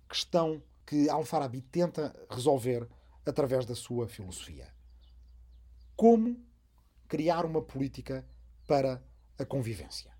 questão 0.08 0.62
que 0.84 1.08
Al-Farabi 1.08 1.62
tenta 1.62 2.14
resolver 2.28 2.88
através 3.24 3.66
da 3.66 3.74
sua 3.74 4.08
filosofia. 4.08 4.68
Como 5.96 6.36
criar 7.08 7.44
uma 7.44 7.62
política 7.62 8.26
para 8.66 9.02
a 9.38 9.44
convivência? 9.44 10.10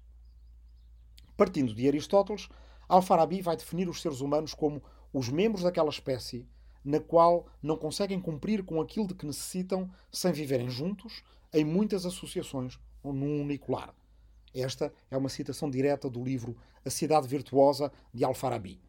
Partindo 1.36 1.74
de 1.74 1.88
Aristóteles, 1.88 2.48
Al-Farabi 2.88 3.40
vai 3.40 3.56
definir 3.56 3.88
os 3.88 4.00
seres 4.00 4.20
humanos 4.20 4.54
como 4.54 4.82
os 5.12 5.28
membros 5.28 5.64
daquela 5.64 5.90
espécie 5.90 6.46
na 6.84 7.00
qual 7.00 7.46
não 7.62 7.76
conseguem 7.76 8.20
cumprir 8.20 8.64
com 8.64 8.80
aquilo 8.80 9.06
de 9.06 9.14
que 9.14 9.26
necessitam 9.26 9.90
sem 10.10 10.32
viverem 10.32 10.68
juntos, 10.68 11.22
em 11.52 11.64
muitas 11.64 12.04
associações 12.04 12.78
ou 13.02 13.12
num 13.12 13.40
único 13.40 13.72
lar. 13.72 13.94
Esta 14.54 14.92
é 15.10 15.16
uma 15.16 15.28
citação 15.28 15.70
direta 15.70 16.10
do 16.10 16.22
livro 16.22 16.56
A 16.84 16.90
Cidade 16.90 17.26
Virtuosa 17.28 17.92
de 18.12 18.24
Al-Farabi. 18.24 18.80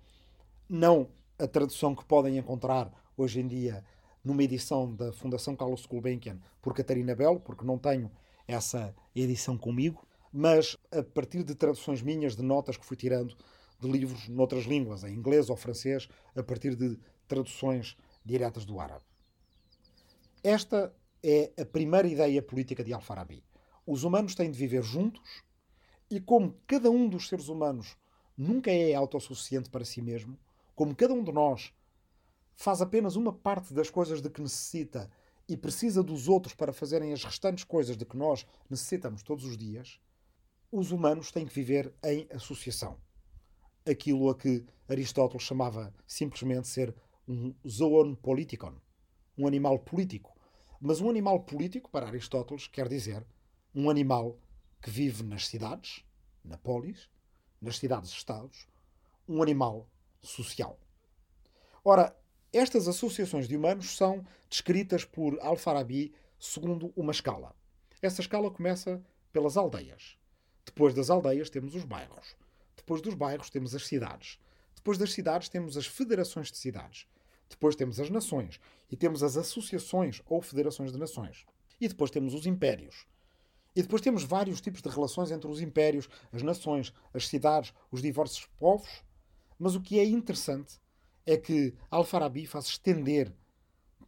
Não 0.68 1.10
a 1.38 1.48
tradução 1.48 1.96
que 1.96 2.06
podem 2.06 2.38
encontrar 2.38 2.92
hoje 3.16 3.40
em 3.40 3.48
dia 3.48 3.84
numa 4.24 4.44
edição 4.44 4.96
da 4.96 5.12
Fundação 5.12 5.56
Carlos 5.56 5.86
Gulbenkian 5.86 6.40
por 6.62 6.74
Catarina 6.74 7.16
Bell, 7.16 7.40
porque 7.40 7.66
não 7.66 7.78
tenho 7.78 8.12
essa 8.48 8.96
edição 9.16 9.58
comigo, 9.58 10.08
mas 10.32 10.78
a 10.92 11.04
partir 11.04 11.44
de 11.44 11.54
traduções 11.54 12.02
minhas 12.02 12.36
de 12.36 12.42
notas 12.42 12.78
que 12.78 12.86
fui 12.86 12.98
tirando 12.98 13.36
de 13.80 13.88
livros 13.88 14.30
noutras 14.30 14.66
línguas, 14.66 15.04
em 15.04 15.14
inglês 15.14 15.50
ou 15.50 15.56
francês, 15.56 16.08
a 16.36 16.42
partir 16.42 16.76
de 16.76 16.98
traduções 17.28 17.98
diretas 18.24 18.66
do 18.66 18.80
árabe. 18.80 19.04
Esta 20.44 20.94
é 21.22 21.52
a 21.60 21.66
primeira 21.66 22.08
ideia 22.08 22.42
política 22.42 22.84
de 22.84 22.94
Al-Farabi. 22.94 23.44
Os 23.86 24.04
humanos 24.04 24.36
têm 24.36 24.50
de 24.50 24.58
viver 24.58 24.84
juntos 24.84 25.44
e, 26.10 26.20
como 26.20 26.58
cada 26.66 26.90
um 26.90 27.08
dos 27.08 27.28
seres 27.28 27.50
humanos 27.50 27.98
nunca 28.38 28.72
é 28.72 28.94
autossuficiente 28.94 29.70
para 29.70 29.86
si 29.86 30.02
mesmo, 30.02 30.38
como 30.76 30.96
cada 30.96 31.14
um 31.14 31.24
de 31.24 31.32
nós 31.32 31.74
faz 32.56 32.82
apenas 32.82 33.16
uma 33.16 33.34
parte 33.34 33.74
das 33.74 33.90
coisas 33.90 34.22
de 34.22 34.30
que 34.30 34.42
necessita 34.42 35.10
e 35.48 35.58
precisa 35.58 36.02
dos 36.02 36.28
outros 36.28 36.54
para 36.54 36.74
fazerem 36.74 37.12
as 37.14 37.24
restantes 37.24 37.64
coisas 37.64 37.98
de 37.98 38.06
que 38.06 38.18
nós 38.18 38.46
necessitamos 38.70 39.24
todos 39.24 39.44
os 39.46 39.58
dias, 39.58 40.00
os 40.72 40.92
humanos 40.92 41.32
têm 41.32 41.46
que 41.46 41.54
viver 41.54 41.94
em 42.04 42.28
associação. 42.32 42.98
Aquilo 43.86 44.30
a 44.30 44.36
que 44.36 44.66
Aristóteles 44.88 45.44
chamava 45.44 45.94
simplesmente 46.08 46.68
ser 46.68 46.96
um 47.28 47.54
zoon 47.68 48.16
politikon, 48.16 48.76
um 49.38 49.46
animal 49.46 49.80
político. 49.80 50.34
Mas 50.80 51.00
um 51.00 51.10
animal 51.10 51.42
político, 51.42 51.90
para 51.90 52.08
Aristóteles, 52.08 52.68
quer 52.68 52.88
dizer 52.88 53.26
um 53.74 53.90
animal 53.90 54.38
que 54.82 54.90
vive 54.90 55.24
nas 55.24 55.48
cidades, 55.48 56.04
na 56.44 56.58
polis, 56.58 57.10
nas 57.62 57.78
cidades-estados, 57.78 58.68
um 59.28 59.42
animal 59.42 59.90
social. 60.22 60.78
Ora, 61.84 62.16
estas 62.54 62.88
associações 62.88 63.48
de 63.48 63.58
humanos 63.58 63.98
são 63.98 64.24
descritas 64.48 65.04
por 65.04 65.40
Al-Farabi 65.42 66.14
segundo 66.40 66.94
uma 66.96 67.12
escala. 67.12 67.56
Essa 68.00 68.22
escala 68.22 68.52
começa 68.52 69.04
pelas 69.32 69.58
aldeias. 69.58 70.18
Depois 70.64 70.94
das 70.94 71.10
aldeias 71.10 71.50
temos 71.50 71.74
os 71.74 71.84
bairros. 71.84 72.36
Depois 72.78 73.02
dos 73.02 73.16
bairros 73.16 73.50
temos 73.50 73.74
as 73.74 73.88
cidades. 73.88 74.38
Depois 74.76 75.00
das 75.00 75.12
cidades 75.12 75.50
temos 75.50 75.78
as 75.78 75.88
federações 75.88 76.52
de 76.52 76.58
cidades. 76.58 77.08
Depois 77.50 77.76
temos 77.76 78.00
as 78.00 78.12
nações. 78.12 78.60
E 78.92 78.96
temos 78.96 79.24
as 79.24 79.36
associações 79.36 80.22
ou 80.28 80.40
federações 80.40 80.92
de 80.92 81.00
nações. 81.00 81.46
E 81.82 81.88
depois 81.88 82.12
temos 82.12 82.36
os 82.36 82.46
impérios. 82.46 83.08
E 83.76 83.82
depois 83.82 84.02
temos 84.02 84.24
vários 84.24 84.62
tipos 84.62 84.84
de 84.84 84.90
relações 84.90 85.32
entre 85.32 85.50
os 85.50 85.60
impérios, 85.60 86.08
as 86.32 86.44
nações, 86.44 86.94
as 87.14 87.28
cidades, 87.28 87.74
os 87.90 88.02
diversos 88.02 88.46
povos. 88.60 89.04
Mas 89.58 89.74
o 89.74 89.82
que 89.82 89.98
é 89.98 90.06
interessante 90.06 90.83
é 91.26 91.38
que 91.38 91.74
Al-Farabi 91.90 92.46
faz 92.46 92.66
estender 92.66 93.34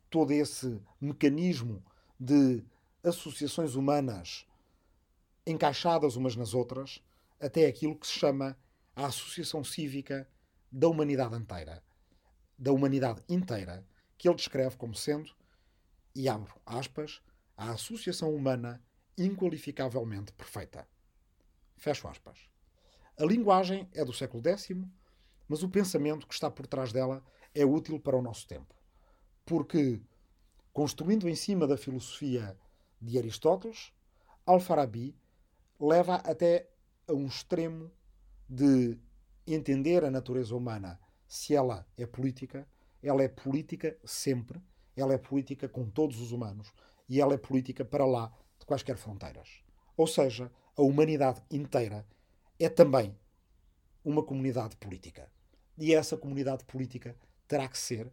todo 0.09 0.31
esse 0.31 0.81
mecanismo 0.99 1.83
de 2.19 2.63
associações 3.03 3.75
humanas 3.75 4.45
encaixadas 5.45 6.15
umas 6.15 6.35
nas 6.35 6.53
outras 6.53 7.03
até 7.39 7.65
aquilo 7.65 7.97
que 7.97 8.07
se 8.07 8.13
chama 8.13 8.57
a 8.95 9.05
associação 9.07 9.63
cívica 9.63 10.27
da 10.71 10.87
humanidade 10.87 11.35
inteira. 11.35 11.83
Da 12.57 12.71
humanidade 12.71 13.21
inteira, 13.27 13.85
que 14.17 14.27
ele 14.27 14.35
descreve 14.35 14.77
como 14.77 14.95
sendo, 14.95 15.31
e 16.15 16.29
abro 16.29 16.53
aspas, 16.65 17.21
a 17.57 17.71
associação 17.71 18.33
humana 18.33 18.81
inqualificavelmente 19.17 20.31
perfeita. 20.33 20.87
Fecho 21.77 22.07
aspas. 22.07 22.49
A 23.17 23.25
linguagem 23.25 23.89
é 23.93 24.03
do 24.03 24.13
século 24.13 24.43
X, 24.47 24.69
mas 25.47 25.63
o 25.63 25.69
pensamento 25.69 26.27
que 26.27 26.33
está 26.33 26.49
por 26.49 26.67
trás 26.67 26.91
dela 26.91 27.23
é 27.53 27.65
útil 27.65 27.99
para 27.99 28.17
o 28.17 28.21
nosso 28.21 28.47
tempo. 28.47 28.75
Porque, 29.45 30.01
construindo 30.73 31.29
em 31.29 31.35
cima 31.35 31.67
da 31.67 31.77
filosofia 31.77 32.57
de 33.01 33.17
Aristóteles, 33.17 33.93
Al-Farabi 34.45 35.15
leva 35.79 36.15
até 36.15 36.69
a 37.07 37.13
um 37.13 37.27
extremo 37.27 37.91
de 38.49 38.97
entender 39.45 40.03
a 40.03 40.11
natureza 40.11 40.55
humana 40.55 40.99
se 41.27 41.55
ela 41.55 41.85
é 41.97 42.05
política, 42.05 42.67
ela 43.01 43.23
é 43.23 43.27
política 43.27 43.97
sempre, 44.03 44.61
ela 44.95 45.13
é 45.13 45.17
política 45.17 45.67
com 45.67 45.89
todos 45.89 46.19
os 46.19 46.31
humanos 46.31 46.71
e 47.07 47.21
ela 47.21 47.33
é 47.33 47.37
política 47.37 47.83
para 47.83 48.05
lá 48.05 48.31
de 48.59 48.65
quaisquer 48.65 48.97
fronteiras. 48.97 49.63
Ou 49.97 50.07
seja, 50.07 50.51
a 50.75 50.81
humanidade 50.81 51.41
inteira 51.51 52.05
é 52.59 52.69
também 52.69 53.15
uma 54.03 54.23
comunidade 54.23 54.75
política. 54.77 55.31
E 55.77 55.93
essa 55.93 56.17
comunidade 56.17 56.63
política 56.65 57.15
terá 57.47 57.67
que 57.67 57.77
ser 57.77 58.11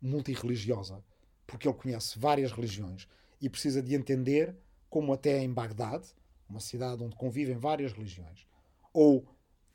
multirreligiosa, 0.00 1.02
porque 1.46 1.68
ele 1.68 1.76
conhece 1.76 2.18
várias 2.18 2.52
religiões 2.52 3.06
e 3.40 3.48
precisa 3.48 3.82
de 3.82 3.94
entender 3.94 4.56
como 4.88 5.12
até 5.12 5.42
em 5.42 5.52
Bagdade, 5.52 6.08
uma 6.48 6.60
cidade 6.60 7.02
onde 7.02 7.16
convivem 7.16 7.56
várias 7.56 7.92
religiões, 7.92 8.46
ou 8.92 9.26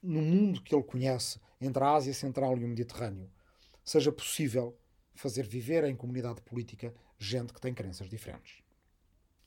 no 0.02 0.22
mundo 0.22 0.62
que 0.62 0.74
ele 0.74 0.84
conhece 0.84 1.40
entre 1.60 1.84
a 1.84 1.92
Ásia 1.92 2.14
Central 2.14 2.58
e 2.58 2.66
o 2.66 2.68
Mediterrâneo, 2.68 3.30
seja 3.84 4.12
possível 4.12 4.76
fazer 5.14 5.46
viver 5.46 5.84
em 5.84 5.96
comunidade 5.96 6.42
política 6.42 6.94
gente 7.20 7.54
que 7.54 7.62
tem 7.62 7.74
crenças 7.74 8.10
diferentes. 8.10 8.64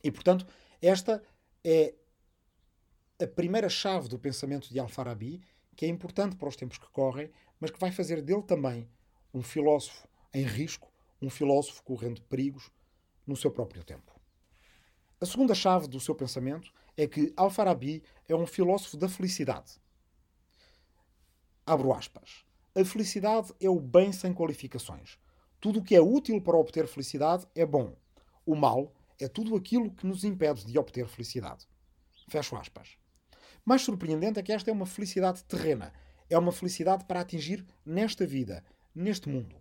E, 0.03 0.13
portanto, 0.13 0.47
esta 0.81 1.23
é 1.65 1.95
a 3.21 3.27
primeira 3.27 3.69
chave 3.69 4.09
do 4.09 4.19
pensamento 4.19 4.69
de 4.73 4.79
Al-Farabi, 4.79 5.43
que 5.75 5.87
é 5.87 5.89
importante 5.89 6.37
para 6.37 6.49
os 6.49 6.57
tempos 6.57 6.79
que 6.79 6.89
correm, 6.91 7.31
mas 7.65 7.71
que 7.71 7.81
vai 7.81 7.91
fazer 7.91 8.21
dele 8.21 8.43
também 8.43 8.87
um 9.33 9.43
filósofo 9.43 10.07
em 10.35 10.43
risco, 10.43 10.93
um 11.23 11.31
filósofo 11.31 11.83
correndo 11.83 12.21
perigos 12.21 12.71
no 13.27 13.35
seu 13.35 13.51
próprio 13.51 13.83
tempo. 13.83 14.13
A 15.19 15.25
segunda 15.25 15.55
chave 15.55 15.89
do 15.89 15.99
seu 15.99 16.15
pensamento 16.15 16.71
é 16.95 17.07
que 17.07 17.33
Al-Farabi 17.35 18.03
é 18.29 18.37
um 18.37 18.47
filósofo 18.47 18.99
da 18.99 19.09
felicidade. 19.09 19.81
Abro 21.65 21.95
aspas. 21.95 22.45
A 22.75 22.85
felicidade 22.85 23.55
é 23.59 23.71
o 23.71 23.81
bem 23.81 24.13
sem 24.13 24.35
qualificações. 24.35 25.19
Tudo 25.59 25.79
o 25.79 25.83
que 25.83 25.97
é 25.97 26.03
útil 26.03 26.43
para 26.43 26.59
obter 26.59 26.87
felicidade 26.87 27.47
é 27.55 27.65
bom. 27.65 27.97
O 28.45 28.55
mal 28.55 28.93
é 29.19 29.27
tudo 29.27 29.57
aquilo 29.57 29.91
que 29.91 30.07
nos 30.07 30.23
impede 30.23 30.67
de 30.67 30.79
obter 30.79 31.09
felicidade. 31.09 31.67
Fecho 32.29 32.57
aspas. 32.57 32.99
Mais 33.65 33.81
surpreendente 33.81 34.39
é 34.39 34.43
que 34.43 34.53
esta 34.53 34.69
é 34.69 34.73
uma 34.75 34.85
felicidade 34.85 35.43
terrena. 35.45 35.95
É 36.29 36.39
uma 36.39 36.53
felicidade 36.53 37.05
para 37.05 37.21
atingir 37.21 37.65
nesta 37.85 38.27
vida, 38.27 38.65
neste 38.95 39.29
mundo. 39.29 39.57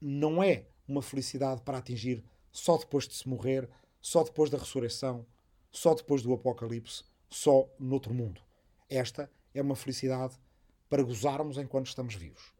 Não 0.00 0.42
é 0.42 0.66
uma 0.86 1.02
felicidade 1.02 1.62
para 1.62 1.78
atingir 1.78 2.24
só 2.52 2.76
depois 2.76 3.06
de 3.06 3.14
se 3.14 3.28
morrer, 3.28 3.68
só 4.00 4.22
depois 4.22 4.50
da 4.50 4.58
ressurreição, 4.58 5.26
só 5.70 5.94
depois 5.94 6.22
do 6.22 6.32
apocalipse, 6.32 7.04
só 7.28 7.68
noutro 7.78 8.14
mundo. 8.14 8.40
Esta 8.88 9.30
é 9.54 9.62
uma 9.62 9.76
felicidade 9.76 10.36
para 10.88 11.02
gozarmos 11.02 11.58
enquanto 11.58 11.86
estamos 11.86 12.14
vivos. 12.14 12.52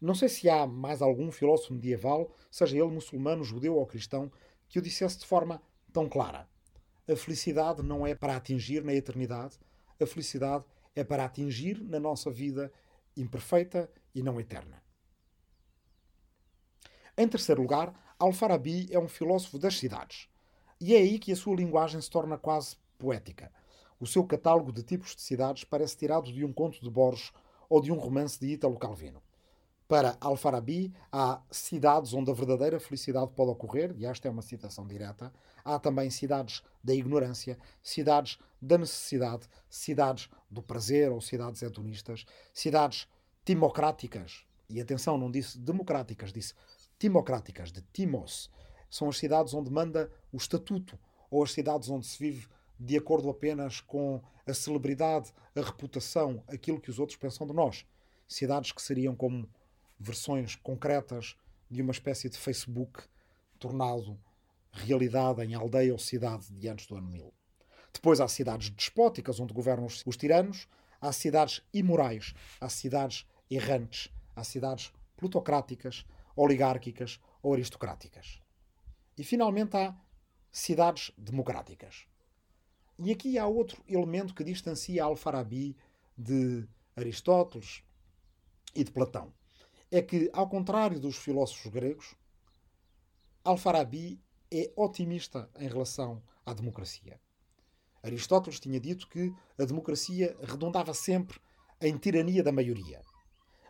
Não 0.00 0.14
sei 0.14 0.28
se 0.28 0.48
há 0.48 0.66
mais 0.66 1.02
algum 1.02 1.30
filósofo 1.30 1.74
medieval, 1.74 2.32
seja 2.50 2.76
ele 2.76 2.90
muçulmano, 2.90 3.44
judeu 3.44 3.76
ou 3.76 3.86
cristão, 3.86 4.32
que 4.68 4.78
o 4.78 4.82
dissesse 4.82 5.18
de 5.18 5.26
forma 5.26 5.60
tão 5.92 6.08
clara. 6.08 6.48
A 7.08 7.16
felicidade 7.16 7.82
não 7.82 8.06
é 8.06 8.14
para 8.14 8.36
atingir 8.36 8.82
na 8.82 8.94
eternidade, 8.94 9.58
a 10.00 10.06
felicidade 10.06 10.64
é 10.94 11.04
para 11.04 11.24
atingir 11.24 11.82
na 11.82 12.00
nossa 12.00 12.30
vida 12.30 12.72
imperfeita 13.16 13.90
e 14.14 14.22
não 14.22 14.40
eterna. 14.40 14.82
Em 17.16 17.28
terceiro 17.28 17.62
lugar, 17.62 17.92
Al-Farabi 18.18 18.88
é 18.90 18.98
um 18.98 19.08
filósofo 19.08 19.58
das 19.58 19.78
cidades. 19.78 20.28
E 20.80 20.94
é 20.94 20.98
aí 20.98 21.18
que 21.18 21.32
a 21.32 21.36
sua 21.36 21.56
linguagem 21.56 22.00
se 22.00 22.08
torna 22.08 22.38
quase 22.38 22.76
poética. 22.98 23.52
O 23.98 24.06
seu 24.06 24.24
catálogo 24.24 24.72
de 24.72 24.82
tipos 24.82 25.14
de 25.14 25.20
cidades 25.20 25.64
parece 25.64 25.96
tirado 25.96 26.32
de 26.32 26.44
um 26.44 26.52
conto 26.52 26.80
de 26.80 26.88
Borges 26.88 27.32
ou 27.68 27.80
de 27.80 27.92
um 27.92 27.98
romance 27.98 28.40
de 28.40 28.46
Ítalo 28.46 28.78
Calvino. 28.78 29.22
Para 29.86 30.16
Al-Farabi, 30.20 30.94
há 31.12 31.42
cidades 31.50 32.14
onde 32.14 32.30
a 32.30 32.34
verdadeira 32.34 32.80
felicidade 32.80 33.32
pode 33.34 33.50
ocorrer, 33.50 33.92
e 33.98 34.06
esta 34.06 34.28
é 34.28 34.30
uma 34.30 34.40
citação 34.40 34.86
direta. 34.86 35.32
Há 35.64 35.78
também 35.78 36.10
cidades 36.10 36.62
da 36.82 36.94
ignorância, 36.94 37.58
cidades 37.82 38.38
da 38.60 38.78
necessidade, 38.78 39.48
cidades 39.68 40.28
do 40.50 40.62
prazer 40.62 41.10
ou 41.10 41.20
cidades 41.20 41.62
hedonistas, 41.62 42.24
cidades 42.52 43.08
timocráticas. 43.44 44.44
E 44.68 44.80
atenção, 44.80 45.18
não 45.18 45.30
disse 45.30 45.58
democráticas, 45.58 46.32
disse 46.32 46.54
timocráticas, 46.98 47.72
de 47.72 47.82
timos. 47.92 48.50
São 48.90 49.08
as 49.08 49.18
cidades 49.18 49.54
onde 49.54 49.70
manda 49.70 50.10
o 50.32 50.36
estatuto, 50.36 50.98
ou 51.30 51.42
as 51.42 51.52
cidades 51.52 51.88
onde 51.88 52.06
se 52.06 52.18
vive 52.18 52.46
de 52.78 52.96
acordo 52.96 53.28
apenas 53.28 53.80
com 53.80 54.22
a 54.46 54.54
celebridade, 54.54 55.32
a 55.54 55.60
reputação, 55.60 56.42
aquilo 56.48 56.80
que 56.80 56.90
os 56.90 56.98
outros 56.98 57.18
pensam 57.18 57.46
de 57.46 57.52
nós. 57.52 57.86
Cidades 58.26 58.72
que 58.72 58.80
seriam 58.80 59.14
como 59.14 59.48
versões 59.98 60.56
concretas 60.56 61.36
de 61.70 61.82
uma 61.82 61.92
espécie 61.92 62.28
de 62.28 62.38
Facebook 62.38 63.02
tornado 63.58 64.18
realidade 64.72 65.42
em 65.42 65.54
aldeia 65.54 65.92
ou 65.92 65.98
cidade 65.98 66.52
de 66.52 66.68
antes 66.68 66.86
do 66.86 66.96
ano 66.96 67.08
1000. 67.08 67.32
Depois 67.92 68.20
há 68.20 68.28
cidades 68.28 68.70
despóticas 68.70 69.40
onde 69.40 69.52
governam 69.52 69.86
os 69.86 70.16
tiranos, 70.16 70.68
há 71.00 71.12
cidades 71.12 71.62
imorais, 71.72 72.34
há 72.60 72.68
cidades 72.68 73.26
errantes, 73.50 74.08
há 74.34 74.44
cidades 74.44 74.92
plutocráticas, 75.16 76.04
oligárquicas 76.36 77.20
ou 77.42 77.52
aristocráticas. 77.52 78.40
E 79.18 79.24
finalmente 79.24 79.76
há 79.76 79.94
cidades 80.50 81.12
democráticas. 81.16 82.06
E 82.98 83.10
aqui 83.10 83.38
há 83.38 83.46
outro 83.46 83.82
elemento 83.88 84.34
que 84.34 84.44
distancia 84.44 85.04
Al-Farabi 85.04 85.76
de 86.16 86.66
Aristóteles 86.96 87.82
e 88.74 88.84
de 88.84 88.90
Platão 88.90 89.32
é 89.90 90.00
que, 90.00 90.30
ao 90.32 90.48
contrário 90.48 91.00
dos 91.00 91.16
filósofos 91.16 91.72
gregos, 91.72 92.14
Al-Farabi 93.42 94.20
é 94.52 94.72
otimista 94.76 95.48
em 95.58 95.68
relação 95.68 96.22
à 96.44 96.52
democracia. 96.52 97.20
Aristóteles 98.02 98.58
tinha 98.58 98.80
dito 98.80 99.08
que 99.08 99.32
a 99.58 99.64
democracia 99.64 100.36
redundava 100.42 100.94
sempre 100.94 101.38
em 101.80 101.96
tirania 101.96 102.42
da 102.42 102.52
maioria. 102.52 103.02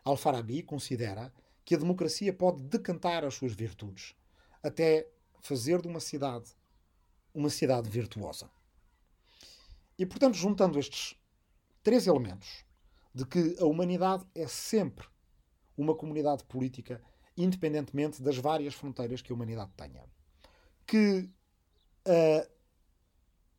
Al-Farabi 0.05 0.63
considera 0.63 1.33
que 1.65 1.75
a 1.75 1.79
democracia 1.79 2.33
pode 2.33 2.63
decantar 2.63 3.25
as 3.25 3.35
suas 3.35 3.53
virtudes, 3.53 4.15
até 4.63 5.09
fazer 5.43 5.81
de 5.81 5.89
uma 5.89 6.01
cidade 6.01 6.55
uma 7.33 7.51
cidade 7.51 7.89
virtuosa. 7.89 8.51
E, 9.97 10.05
portanto, 10.05 10.35
juntando 10.35 10.79
estes 10.79 11.17
três 11.83 12.07
elementos 12.07 12.65
de 13.15 13.25
que 13.25 13.57
a 13.61 13.65
humanidade 13.65 14.27
é 14.35 14.47
sempre 14.47 15.07
uma 15.77 15.95
comunidade 15.95 16.45
política, 16.45 17.01
independentemente 17.37 18.23
das 18.23 18.37
várias 18.37 18.75
fronteiras 18.75 19.23
que 19.23 19.33
a 19.33 19.35
humanidade 19.35 19.71
tenha. 19.77 20.05
Que 20.91 21.31
uh, 22.09 22.51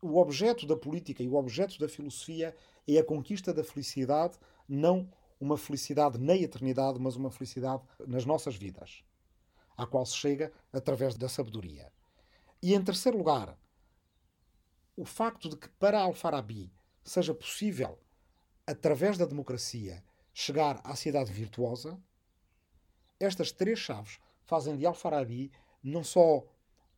o 0.02 0.18
objeto 0.18 0.68
da 0.68 0.76
política 0.76 1.24
e 1.24 1.30
o 1.30 1.36
objeto 1.36 1.80
da 1.80 1.88
filosofia 1.88 2.54
é 2.86 2.98
a 2.98 3.06
conquista 3.06 3.54
da 3.54 3.64
felicidade, 3.64 4.38
não 4.68 5.10
uma 5.40 5.58
felicidade 5.58 6.18
na 6.18 6.36
eternidade, 6.36 7.00
mas 7.00 7.16
uma 7.16 7.32
felicidade 7.32 7.84
nas 8.06 8.26
nossas 8.26 8.58
vidas, 8.58 9.02
à 9.78 9.88
qual 9.88 10.06
se 10.06 10.18
chega 10.18 10.52
através 10.74 11.16
da 11.16 11.30
sabedoria. 11.30 11.90
E 12.62 12.74
em 12.74 12.84
terceiro 12.84 13.18
lugar, 13.18 13.58
o 14.98 15.06
facto 15.06 15.48
de 15.48 15.56
que 15.56 15.70
para 15.70 16.02
Al-Farabi 16.02 16.70
seja 17.02 17.34
possível, 17.34 17.98
através 18.68 19.18
da 19.18 19.26
democracia, 19.26 20.04
chegar 20.34 20.82
à 20.84 20.98
cidade 20.98 21.32
virtuosa, 21.32 21.98
estas 23.22 23.54
três 23.54 23.80
chaves 23.80 24.20
fazem 24.44 24.76
de 24.76 24.86
Al-Farabi 24.86 25.50
não 25.82 26.04
só 26.04 26.46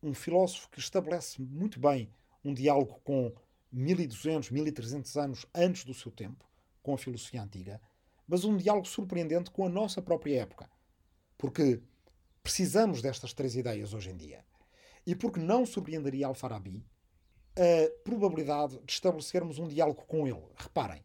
um 0.04 0.12
filósofo 0.12 0.68
que 0.70 0.78
estabelece 0.78 1.40
muito 1.40 1.80
bem 1.80 2.12
um 2.44 2.52
diálogo 2.52 3.00
com 3.02 3.32
1200, 3.72 4.50
1300 4.50 5.16
anos 5.16 5.46
antes 5.54 5.84
do 5.84 5.94
seu 5.94 6.12
tempo, 6.12 6.44
com 6.82 6.92
a 6.92 6.98
filosofia 6.98 7.42
antiga, 7.42 7.80
mas 8.28 8.44
um 8.44 8.56
diálogo 8.56 8.86
surpreendente 8.86 9.50
com 9.50 9.64
a 9.64 9.68
nossa 9.68 10.02
própria 10.02 10.42
época. 10.42 10.70
Porque 11.38 11.80
precisamos 12.42 13.00
destas 13.00 13.32
três 13.32 13.56
ideias 13.56 13.94
hoje 13.94 14.10
em 14.10 14.16
dia. 14.16 14.44
E 15.06 15.14
porque 15.14 15.40
não 15.40 15.64
surpreenderia 15.64 16.26
Al-Farabi 16.26 16.84
a 17.56 18.02
probabilidade 18.02 18.78
de 18.84 18.92
estabelecermos 18.92 19.58
um 19.58 19.68
diálogo 19.68 20.04
com 20.06 20.26
ele. 20.26 20.44
Reparem, 20.56 21.02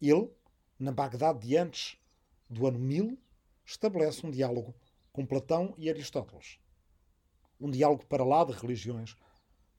ele, 0.00 0.30
na 0.78 0.90
Bagdade 0.90 1.46
de 1.46 1.56
antes 1.56 1.96
do 2.48 2.66
ano 2.66 2.78
1000, 2.78 3.18
estabelece 3.64 4.26
um 4.26 4.30
diálogo 4.30 4.74
com 5.12 5.24
Platão 5.24 5.74
e 5.78 5.88
Aristóteles. 5.88 6.58
Um 7.60 7.70
diálogo 7.70 8.04
para 8.06 8.24
lá 8.24 8.44
de 8.44 8.52
religiões, 8.52 9.16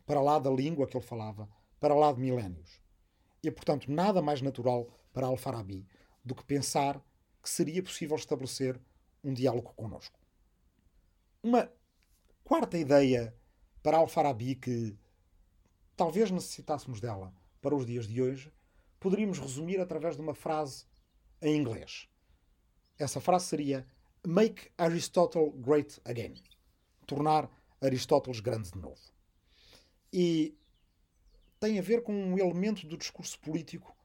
para 0.06 0.22
lá 0.22 0.40
da 0.40 0.50
língua 0.50 0.88
que 0.88 0.96
ele 0.96 1.06
falava, 1.06 1.50
para 1.80 1.94
lá 1.94 2.12
de 2.12 2.22
milénios. 2.22 2.80
E, 3.44 3.52
portanto, 3.52 3.92
nada 3.92 4.22
mais 4.22 4.42
natural 4.42 4.88
para 5.14 5.28
Al-Farabi 5.28 5.88
do 6.24 6.34
que 6.34 6.44
pensar 6.44 7.02
que 7.42 7.50
seria 7.50 7.84
possível 7.84 8.16
estabelecer 8.16 8.80
um 9.24 9.34
diálogo 9.34 9.74
connosco. 9.76 10.20
Uma 11.44 11.72
quarta 12.44 12.78
ideia 12.78 13.36
para 13.84 13.98
Al-Farabi 13.98 14.56
que 14.56 14.98
talvez 15.96 16.32
necessitássemos 16.32 17.00
dela 17.00 17.34
para 17.62 17.76
os 17.76 17.86
dias 17.86 18.08
de 18.08 18.22
hoje, 18.22 18.52
poderíamos 19.00 19.40
resumir 19.40 19.80
através 19.80 20.16
de 20.16 20.22
uma 20.22 20.34
frase 20.34 20.86
em 21.42 21.56
inglês. 21.56 22.08
Essa 22.98 23.22
frase 23.22 23.46
seria 23.46 23.88
Make 24.26 24.72
Aristotle 24.78 25.52
Great 25.52 26.02
Again. 26.06 26.36
Tornar 27.06 27.50
Aristóteles 27.86 28.40
grande 28.40 28.72
de 28.72 28.78
novo. 28.78 29.02
E 30.12 30.58
tem 31.60 31.80
a 31.80 31.82
ver 31.82 32.04
com 32.04 32.14
um 32.14 32.38
elemento 32.38 32.88
do 32.88 32.98
discurso 32.98 33.40
político 33.40 33.96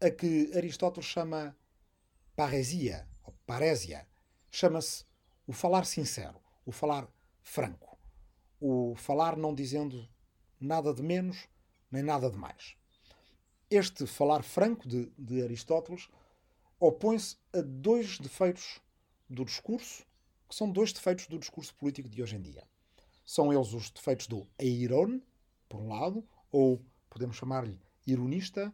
a 0.00 0.10
que 0.10 0.50
Aristóteles 0.56 1.08
chama 1.08 1.56
paresia, 2.36 3.08
ou 3.22 3.32
parésia. 3.46 4.06
Chama-se 4.50 5.04
o 5.46 5.52
falar 5.52 5.84
sincero, 5.84 6.40
o 6.64 6.72
falar 6.72 7.08
franco. 7.42 7.98
O 8.60 8.94
falar 8.96 9.36
não 9.36 9.54
dizendo 9.54 10.08
nada 10.60 10.92
de 10.94 11.02
menos 11.02 11.48
nem 11.90 12.02
nada 12.02 12.28
de 12.28 12.36
mais. 12.36 12.76
Este 13.70 14.06
falar 14.06 14.42
franco 14.42 14.88
de, 14.88 15.06
de 15.16 15.42
Aristóteles 15.42 16.08
opõe-se 16.80 17.36
a 17.52 17.60
dois 17.60 18.18
defeitos 18.18 18.80
do 19.30 19.44
discurso, 19.44 20.04
que 20.48 20.54
são 20.54 20.70
dois 20.70 20.92
defeitos 20.92 21.26
do 21.28 21.38
discurso 21.38 21.74
político 21.76 22.08
de 22.08 22.22
hoje 22.22 22.36
em 22.36 22.42
dia. 22.42 22.64
São 23.24 23.52
eles 23.52 23.72
os 23.72 23.90
defeitos 23.90 24.26
do 24.26 24.46
eiron, 24.58 25.20
por 25.68 25.80
um 25.80 25.88
lado, 25.88 26.24
ou 26.50 26.84
podemos 27.08 27.36
chamar-lhe 27.36 27.80
ironista, 28.06 28.72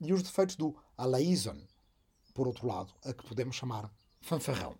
e 0.00 0.12
os 0.12 0.22
defeitos 0.22 0.56
do 0.56 0.76
alaison, 0.96 1.56
por 2.34 2.46
outro 2.46 2.66
lado, 2.66 2.92
a 3.04 3.12
que 3.12 3.26
podemos 3.26 3.56
chamar 3.56 3.90
fanfarrão. 4.20 4.76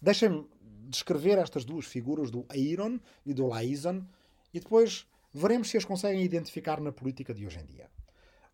Deixem-me 0.00 0.48
descrever 0.88 1.38
estas 1.38 1.64
duas 1.64 1.86
figuras 1.86 2.30
do 2.30 2.46
eiron 2.52 2.98
e 3.24 3.34
do 3.34 3.46
laison 3.46 4.04
e 4.52 4.60
depois 4.60 5.06
veremos 5.32 5.68
se 5.68 5.76
as 5.76 5.84
conseguem 5.84 6.22
identificar 6.22 6.80
na 6.80 6.92
política 6.92 7.34
de 7.34 7.46
hoje 7.46 7.60
em 7.60 7.66
dia. 7.66 7.90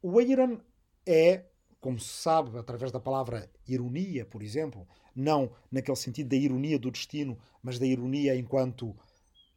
O 0.03 0.21
eiron 0.21 0.61
é 1.05 1.45
como 1.81 2.01
se 2.01 2.09
sabe, 2.09 2.59
através 2.59 2.91
da 2.91 2.99
palavra 2.99 3.49
ironia, 3.69 4.25
por 4.25 4.43
exemplo, 4.43 4.89
não 5.15 5.53
naquele 5.71 5.97
sentido 5.97 6.31
da 6.31 6.37
ironia 6.37 6.81
do 6.81 6.91
destino, 6.91 7.39
mas 7.63 7.79
da 7.79 7.87
ironia 7.87 8.35
enquanto 8.35 8.97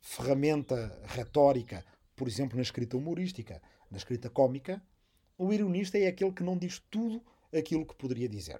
ferramenta 0.01 0.99
retórica, 1.05 1.85
por 2.15 2.27
exemplo, 2.27 2.55
na 2.55 2.61
escrita 2.61 2.97
humorística, 2.97 3.61
na 3.89 3.97
escrita 3.97 4.29
cômica, 4.29 4.81
o 5.37 5.53
ironista 5.53 5.97
é 5.97 6.07
aquele 6.07 6.31
que 6.31 6.43
não 6.43 6.57
diz 6.57 6.79
tudo 6.89 7.23
aquilo 7.53 7.85
que 7.85 7.95
poderia 7.95 8.27
dizer. 8.27 8.59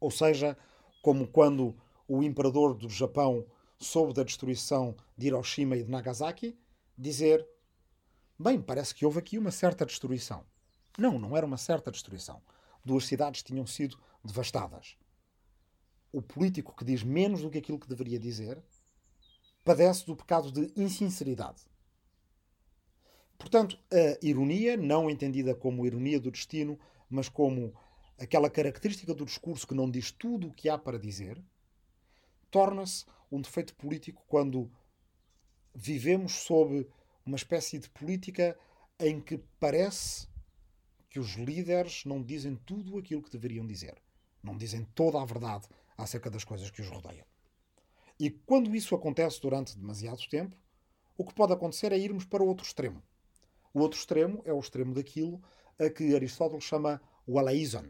Ou 0.00 0.10
seja, 0.10 0.56
como 1.02 1.26
quando 1.26 1.76
o 2.08 2.22
imperador 2.22 2.74
do 2.74 2.88
Japão 2.88 3.46
soube 3.78 4.12
da 4.12 4.22
destruição 4.22 4.96
de 5.16 5.28
Hiroshima 5.28 5.76
e 5.76 5.84
de 5.84 5.90
Nagasaki, 5.90 6.58
dizer: 6.96 7.46
Bem, 8.38 8.60
parece 8.60 8.94
que 8.94 9.04
houve 9.04 9.18
aqui 9.18 9.38
uma 9.38 9.50
certa 9.50 9.86
destruição. 9.86 10.44
Não, 10.98 11.18
não 11.18 11.36
era 11.36 11.46
uma 11.46 11.56
certa 11.56 11.90
destruição. 11.90 12.42
Duas 12.84 13.04
cidades 13.06 13.42
tinham 13.42 13.66
sido 13.66 13.98
devastadas. 14.24 14.96
O 16.12 16.22
político 16.22 16.74
que 16.74 16.84
diz 16.84 17.02
menos 17.02 17.42
do 17.42 17.50
que 17.50 17.58
aquilo 17.58 17.78
que 17.78 17.88
deveria 17.88 18.18
dizer 18.18 18.62
padece 19.66 20.06
do 20.06 20.14
pecado 20.14 20.52
de 20.52 20.72
insinceridade. 20.80 21.60
Portanto, 23.36 23.76
a 23.92 24.24
ironia, 24.24 24.76
não 24.76 25.10
entendida 25.10 25.56
como 25.56 25.84
ironia 25.84 26.20
do 26.20 26.30
destino, 26.30 26.78
mas 27.10 27.28
como 27.28 27.74
aquela 28.16 28.48
característica 28.48 29.12
do 29.12 29.26
discurso 29.26 29.66
que 29.66 29.74
não 29.74 29.90
diz 29.90 30.12
tudo 30.12 30.46
o 30.46 30.52
que 30.52 30.68
há 30.68 30.78
para 30.78 31.00
dizer, 31.00 31.42
torna-se 32.48 33.04
um 33.30 33.40
defeito 33.40 33.74
político 33.74 34.24
quando 34.28 34.70
vivemos 35.74 36.32
sob 36.44 36.88
uma 37.26 37.36
espécie 37.36 37.80
de 37.80 37.90
política 37.90 38.56
em 39.00 39.20
que 39.20 39.36
parece 39.58 40.28
que 41.10 41.18
os 41.18 41.32
líderes 41.32 42.04
não 42.04 42.22
dizem 42.22 42.54
tudo 42.54 42.98
aquilo 42.98 43.20
que 43.20 43.32
deveriam 43.32 43.66
dizer. 43.66 44.00
Não 44.40 44.56
dizem 44.56 44.84
toda 44.94 45.20
a 45.20 45.24
verdade 45.24 45.66
acerca 45.98 46.30
das 46.30 46.44
coisas 46.44 46.70
que 46.70 46.82
os 46.82 46.88
rodeiam. 46.88 47.26
E 48.18 48.30
quando 48.30 48.74
isso 48.74 48.94
acontece 48.94 49.40
durante 49.40 49.76
demasiado 49.76 50.26
tempo, 50.28 50.56
o 51.16 51.24
que 51.24 51.34
pode 51.34 51.52
acontecer 51.52 51.92
é 51.92 51.98
irmos 51.98 52.24
para 52.24 52.42
o 52.42 52.46
outro 52.46 52.66
extremo. 52.66 53.02
O 53.72 53.80
outro 53.80 53.98
extremo 53.98 54.42
é 54.44 54.52
o 54.52 54.58
extremo 54.58 54.94
daquilo 54.94 55.42
a 55.78 55.90
que 55.90 56.14
Aristóteles 56.14 56.64
chama 56.64 57.00
o 57.26 57.38
alaison. 57.38 57.84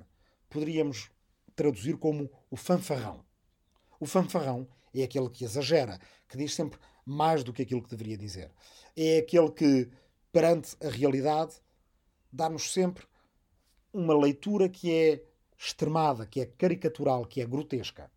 Poderíamos 0.48 1.10
traduzir 1.54 1.96
como 1.96 2.30
o 2.50 2.56
fanfarrão. 2.56 3.24
O 3.98 4.06
fanfarrão 4.06 4.68
é 4.94 5.02
aquele 5.02 5.30
que 5.30 5.44
exagera, 5.44 5.98
que 6.28 6.36
diz 6.36 6.54
sempre 6.54 6.78
mais 7.04 7.44
do 7.44 7.52
que 7.52 7.62
aquilo 7.62 7.82
que 7.82 7.90
deveria 7.90 8.18
dizer. 8.18 8.50
É 8.96 9.18
aquele 9.18 9.50
que, 9.50 9.88
perante 10.32 10.76
a 10.84 10.90
realidade, 10.90 11.54
dá-nos 12.32 12.72
sempre 12.72 13.06
uma 13.92 14.16
leitura 14.16 14.68
que 14.68 14.92
é 14.92 15.22
extremada, 15.56 16.26
que 16.26 16.40
é 16.40 16.46
caricatural, 16.46 17.24
que 17.24 17.40
é 17.40 17.46
grotesca. 17.46 18.10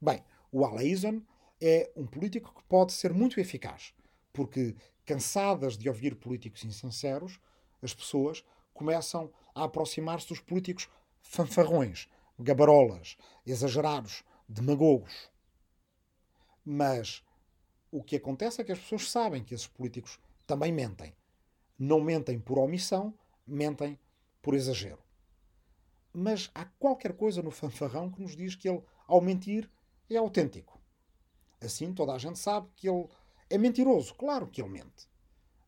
Bem, 0.00 0.22
o 0.50 0.64
Alaison 0.64 1.22
é 1.60 1.90
um 1.96 2.06
político 2.06 2.54
que 2.54 2.62
pode 2.64 2.92
ser 2.92 3.12
muito 3.12 3.40
eficaz, 3.40 3.92
porque, 4.32 4.74
cansadas 5.04 5.76
de 5.76 5.88
ouvir 5.88 6.14
políticos 6.14 6.64
insinceros, 6.64 7.40
as 7.82 7.94
pessoas 7.94 8.44
começam 8.72 9.32
a 9.54 9.64
aproximar-se 9.64 10.28
dos 10.28 10.40
políticos 10.40 10.88
fanfarrões, 11.20 12.08
gabarolas, 12.38 13.16
exagerados, 13.44 14.22
demagogos. 14.48 15.30
Mas 16.64 17.24
o 17.90 18.02
que 18.02 18.16
acontece 18.16 18.60
é 18.60 18.64
que 18.64 18.72
as 18.72 18.78
pessoas 18.78 19.10
sabem 19.10 19.42
que 19.42 19.54
esses 19.54 19.66
políticos 19.66 20.18
também 20.46 20.72
mentem. 20.72 21.14
Não 21.78 22.00
mentem 22.00 22.38
por 22.38 22.58
omissão, 22.58 23.14
mentem 23.46 23.98
por 24.42 24.54
exagero. 24.54 25.02
Mas 26.12 26.50
há 26.54 26.64
qualquer 26.64 27.12
coisa 27.14 27.42
no 27.42 27.50
fanfarrão 27.50 28.10
que 28.10 28.20
nos 28.20 28.36
diz 28.36 28.54
que 28.54 28.68
ele, 28.68 28.82
ao 29.06 29.20
mentir, 29.20 29.70
é 30.14 30.18
autêntico. 30.18 30.80
Assim 31.60 31.92
toda 31.92 32.12
a 32.12 32.18
gente 32.18 32.38
sabe 32.38 32.68
que 32.76 32.88
ele 32.88 33.08
é 33.50 33.58
mentiroso. 33.58 34.14
Claro 34.14 34.46
que 34.46 34.62
ele 34.62 34.70
mente. 34.70 35.08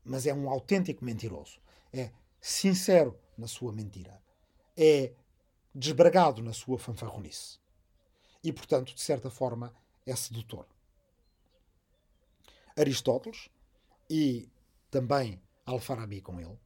Mas 0.05 0.26
é 0.26 0.35
um 0.35 0.48
autêntico 0.48 1.05
mentiroso. 1.05 1.61
É 1.92 2.11
sincero 2.40 3.18
na 3.37 3.46
sua 3.46 3.72
mentira. 3.72 4.22
É 4.76 5.12
desbragado 5.74 6.42
na 6.42 6.53
sua 6.53 6.79
fanfarronice. 6.79 7.59
E, 8.42 8.53
portanto, 8.53 8.94
de 8.94 9.00
certa 9.00 9.31
forma, 9.31 9.74
é 10.07 10.16
sedutor. 10.16 10.66
Aristóteles 12.76 13.50
e 14.09 14.48
também 14.90 15.40
Alfarabi 15.66 16.20
com 16.20 16.40
ele 16.40 16.59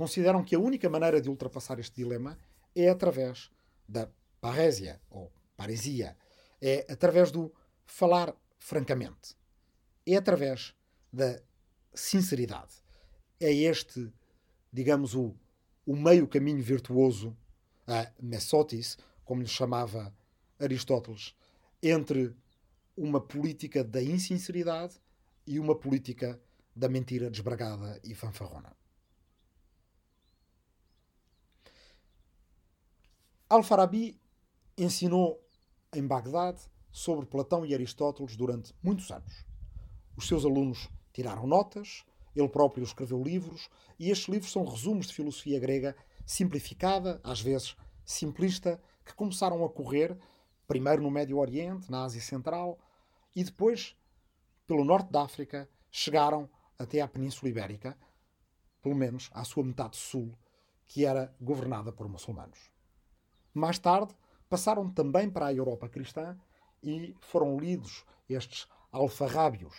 consideram 0.00 0.42
que 0.42 0.54
a 0.54 0.58
única 0.58 0.88
maneira 0.88 1.20
de 1.20 1.28
ultrapassar 1.28 1.78
este 1.78 1.96
dilema 1.96 2.38
é 2.74 2.88
através 2.88 3.50
da 3.86 4.08
parésia 4.40 4.98
ou 5.10 5.30
paresia, 5.54 6.16
é 6.60 6.86
através 6.90 7.30
do 7.30 7.52
falar 7.84 8.34
francamente, 8.58 9.36
é 10.06 10.16
através 10.16 10.74
da 11.12 11.40
sinceridade. 11.94 12.74
É 13.38 13.52
este, 13.52 14.12
digamos, 14.72 15.14
o, 15.14 15.34
o 15.86 15.96
meio 15.96 16.28
caminho 16.28 16.62
virtuoso, 16.62 17.36
a 17.86 18.10
mesotis, 18.20 18.98
como 19.24 19.42
lhe 19.42 19.48
chamava 19.48 20.14
Aristóteles, 20.58 21.34
entre 21.82 22.36
uma 22.96 23.20
política 23.20 23.82
da 23.82 24.02
insinceridade 24.02 25.00
e 25.46 25.58
uma 25.58 25.74
política 25.74 26.40
da 26.76 26.88
mentira 26.88 27.30
desbragada 27.30 27.98
e 28.04 28.14
fanfarrona. 28.14 28.76
Al-Farabi 33.48 34.20
ensinou 34.78 35.44
em 35.92 36.06
Bagdade 36.06 36.60
sobre 36.92 37.26
Platão 37.26 37.66
e 37.66 37.74
Aristóteles 37.74 38.36
durante 38.36 38.74
muitos 38.82 39.10
anos. 39.10 39.44
Os 40.16 40.28
seus 40.28 40.44
alunos 40.44 40.88
tiraram 41.12 41.46
notas, 41.46 42.04
ele 42.34 42.48
próprio 42.48 42.84
escreveu 42.84 43.22
livros, 43.22 43.68
e 43.98 44.10
estes 44.10 44.28
livros 44.28 44.52
são 44.52 44.64
resumos 44.64 45.06
de 45.06 45.14
filosofia 45.14 45.58
grega 45.58 45.96
simplificada, 46.24 47.20
às 47.24 47.40
vezes 47.40 47.76
simplista, 48.04 48.80
que 49.04 49.14
começaram 49.14 49.64
a 49.64 49.68
correr 49.68 50.16
primeiro 50.66 51.02
no 51.02 51.10
Médio 51.10 51.38
Oriente, 51.38 51.90
na 51.90 52.04
Ásia 52.04 52.20
Central, 52.20 52.78
e 53.34 53.42
depois 53.42 53.96
pelo 54.70 54.84
norte 54.84 55.10
da 55.10 55.22
África, 55.22 55.68
chegaram 55.90 56.48
até 56.78 57.00
à 57.00 57.08
Península 57.08 57.50
Ibérica, 57.50 57.98
pelo 58.80 58.94
menos 58.94 59.28
à 59.32 59.42
sua 59.42 59.64
metade 59.64 59.96
sul, 59.96 60.32
que 60.86 61.04
era 61.04 61.34
governada 61.40 61.90
por 61.90 62.08
muçulmanos. 62.08 62.70
Mais 63.52 63.80
tarde, 63.80 64.14
passaram 64.50 64.90
também 64.90 65.30
para 65.30 65.46
a 65.46 65.54
Europa 65.54 65.88
cristã 65.88 66.38
e 66.82 67.16
foram 67.20 67.56
lidos 67.56 68.04
estes 68.28 68.68
alfarrábios, 68.92 69.74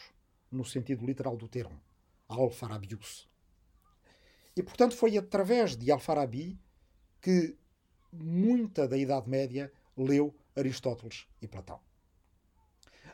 no 0.49 0.65
sentido 0.65 1.05
literal 1.05 1.37
do 1.37 1.47
termo, 1.47 1.79
alfarabius. 2.27 3.29
E, 4.55 4.63
portanto, 4.63 4.95
foi 4.95 5.17
através 5.17 5.77
de 5.77 5.91
Alfarabi 5.91 6.59
que 7.21 7.55
muita 8.11 8.87
da 8.87 8.97
Idade 8.97 9.29
Média 9.29 9.71
leu 9.95 10.35
Aristóteles 10.55 11.27
e 11.41 11.47
Platão. 11.47 11.79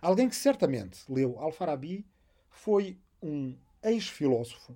Alguém 0.01 0.29
que 0.29 0.35
certamente 0.35 0.99
leu 1.11 1.39
Al-Farabi 1.39 2.05
foi 2.49 2.99
um 3.21 3.57
ex-filósofo, 3.83 4.75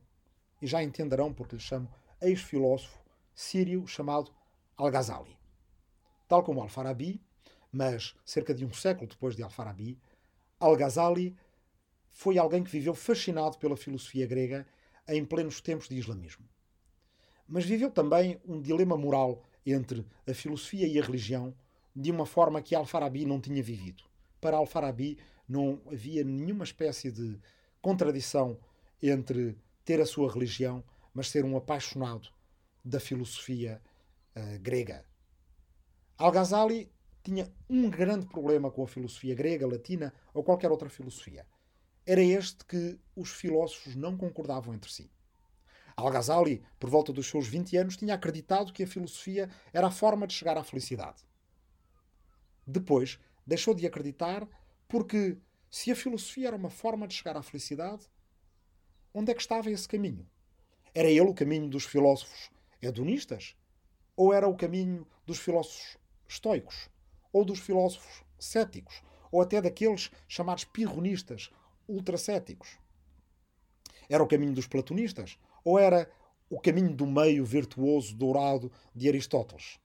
e 0.61 0.67
já 0.67 0.83
entenderão 0.83 1.33
porque 1.33 1.55
lhe 1.55 1.61
chamo 1.61 1.91
ex-filósofo 2.21 2.99
sírio 3.33 3.87
chamado 3.87 4.31
Al-Ghazali. 4.77 5.40
Tal 6.31 6.43
como 6.43 6.61
Al-Farabi, 6.61 7.21
mas 7.69 8.15
cerca 8.23 8.53
de 8.53 8.63
um 8.63 8.71
século 8.71 9.09
depois 9.09 9.35
de 9.35 9.43
Al-Farabi, 9.43 9.99
Al-Ghazali 10.61 11.35
foi 12.09 12.37
alguém 12.37 12.63
que 12.63 12.71
viveu 12.71 12.95
fascinado 12.95 13.57
pela 13.57 13.75
filosofia 13.75 14.25
grega 14.25 14.65
em 15.09 15.25
plenos 15.25 15.59
tempos 15.59 15.89
de 15.89 15.97
islamismo. 15.97 16.47
Mas 17.45 17.65
viveu 17.65 17.91
também 17.91 18.39
um 18.47 18.61
dilema 18.61 18.95
moral 18.95 19.43
entre 19.65 20.05
a 20.25 20.33
filosofia 20.33 20.87
e 20.87 20.97
a 20.97 21.03
religião 21.03 21.53
de 21.93 22.09
uma 22.09 22.25
forma 22.25 22.61
que 22.61 22.73
Al-Farabi 22.73 23.25
não 23.25 23.41
tinha 23.41 23.61
vivido 23.61 24.09
para 24.39 24.55
Al-Farabi 24.55 25.17
não 25.49 25.81
havia 25.91 26.23
nenhuma 26.23 26.63
espécie 26.63 27.11
de 27.11 27.37
contradição 27.81 28.57
entre 29.03 29.57
ter 29.83 29.99
a 29.99 30.05
sua 30.05 30.31
religião, 30.31 30.81
mas 31.13 31.29
ser 31.29 31.43
um 31.43 31.57
apaixonado 31.57 32.29
da 32.85 33.01
filosofia 33.01 33.81
uh, 34.33 34.59
grega. 34.61 35.10
Al-Ghazali 36.21 36.87
tinha 37.23 37.51
um 37.67 37.89
grande 37.89 38.27
problema 38.27 38.69
com 38.69 38.83
a 38.83 38.87
filosofia 38.87 39.33
grega, 39.33 39.65
latina 39.65 40.13
ou 40.35 40.43
qualquer 40.43 40.69
outra 40.69 40.87
filosofia. 40.87 41.47
Era 42.05 42.21
este 42.21 42.63
que 42.63 42.99
os 43.15 43.31
filósofos 43.31 43.95
não 43.95 44.15
concordavam 44.15 44.71
entre 44.75 44.91
si. 44.91 45.11
Al-Ghazali, 45.97 46.63
por 46.79 46.91
volta 46.91 47.11
dos 47.11 47.25
seus 47.25 47.47
20 47.47 47.75
anos, 47.75 47.97
tinha 47.97 48.13
acreditado 48.13 48.71
que 48.71 48.83
a 48.83 48.87
filosofia 48.87 49.49
era 49.73 49.87
a 49.87 49.91
forma 49.91 50.27
de 50.27 50.33
chegar 50.35 50.59
à 50.59 50.63
felicidade. 50.63 51.23
Depois, 52.67 53.19
deixou 53.45 53.73
de 53.73 53.87
acreditar 53.87 54.47
porque, 54.87 55.39
se 55.71 55.89
a 55.89 55.95
filosofia 55.95 56.49
era 56.49 56.55
uma 56.55 56.69
forma 56.69 57.07
de 57.07 57.15
chegar 57.15 57.35
à 57.35 57.41
felicidade, 57.41 58.05
onde 59.11 59.31
é 59.31 59.33
que 59.33 59.41
estava 59.41 59.71
esse 59.71 59.87
caminho? 59.87 60.29
Era 60.93 61.09
ele 61.09 61.21
o 61.21 61.33
caminho 61.33 61.67
dos 61.67 61.85
filósofos 61.85 62.51
hedonistas? 62.79 63.55
Ou 64.15 64.31
era 64.31 64.47
o 64.47 64.55
caminho 64.55 65.07
dos 65.25 65.39
filósofos 65.39 65.99
estoicos? 66.33 66.89
Ou 67.31 67.45
dos 67.45 67.59
filósofos 67.59 68.23
céticos? 68.39 69.01
Ou 69.31 69.41
até 69.41 69.61
daqueles 69.61 70.11
chamados 70.27 70.65
pirronistas, 70.65 71.51
ultracéticos? 71.87 72.77
Era 74.09 74.23
o 74.23 74.27
caminho 74.27 74.53
dos 74.53 74.67
platonistas? 74.67 75.37
Ou 75.63 75.79
era 75.79 76.11
o 76.49 76.59
caminho 76.59 76.93
do 76.93 77.07
meio 77.07 77.45
virtuoso 77.45 78.15
dourado 78.15 78.71
de 78.93 79.07
Aristóteles? 79.07 79.79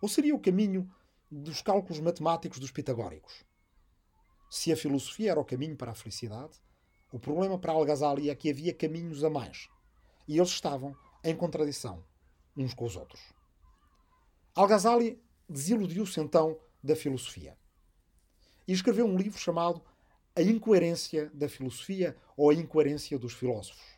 Ou 0.00 0.08
seria 0.08 0.34
o 0.34 0.40
caminho 0.40 0.90
dos 1.30 1.60
cálculos 1.60 2.00
matemáticos 2.00 2.58
dos 2.58 2.70
pitagóricos? 2.70 3.44
Se 4.48 4.72
a 4.72 4.76
filosofia 4.76 5.32
era 5.32 5.40
o 5.40 5.44
caminho 5.44 5.76
para 5.76 5.90
a 5.90 5.94
felicidade, 5.94 6.58
o 7.12 7.18
problema 7.18 7.58
para 7.58 7.72
Al-Ghazali 7.72 8.30
é 8.30 8.34
que 8.34 8.50
havia 8.50 8.72
caminhos 8.72 9.24
a 9.24 9.30
mais. 9.30 9.68
E 10.26 10.38
eles 10.38 10.50
estavam 10.50 10.96
em 11.22 11.34
contradição 11.36 12.04
uns 12.56 12.72
com 12.72 12.84
os 12.84 12.96
outros. 12.96 13.20
Al-Ghazali 14.54 15.22
desiludiu-se 15.48 16.20
então 16.20 16.58
da 16.82 16.96
filosofia 16.96 17.56
e 18.66 18.72
escreveu 18.72 19.06
um 19.06 19.16
livro 19.16 19.38
chamado 19.38 19.82
A 20.34 20.42
Incoerência 20.42 21.30
da 21.32 21.48
Filosofia 21.48 22.16
ou 22.36 22.50
A 22.50 22.54
Incoerência 22.54 23.18
dos 23.18 23.32
Filósofos. 23.32 23.96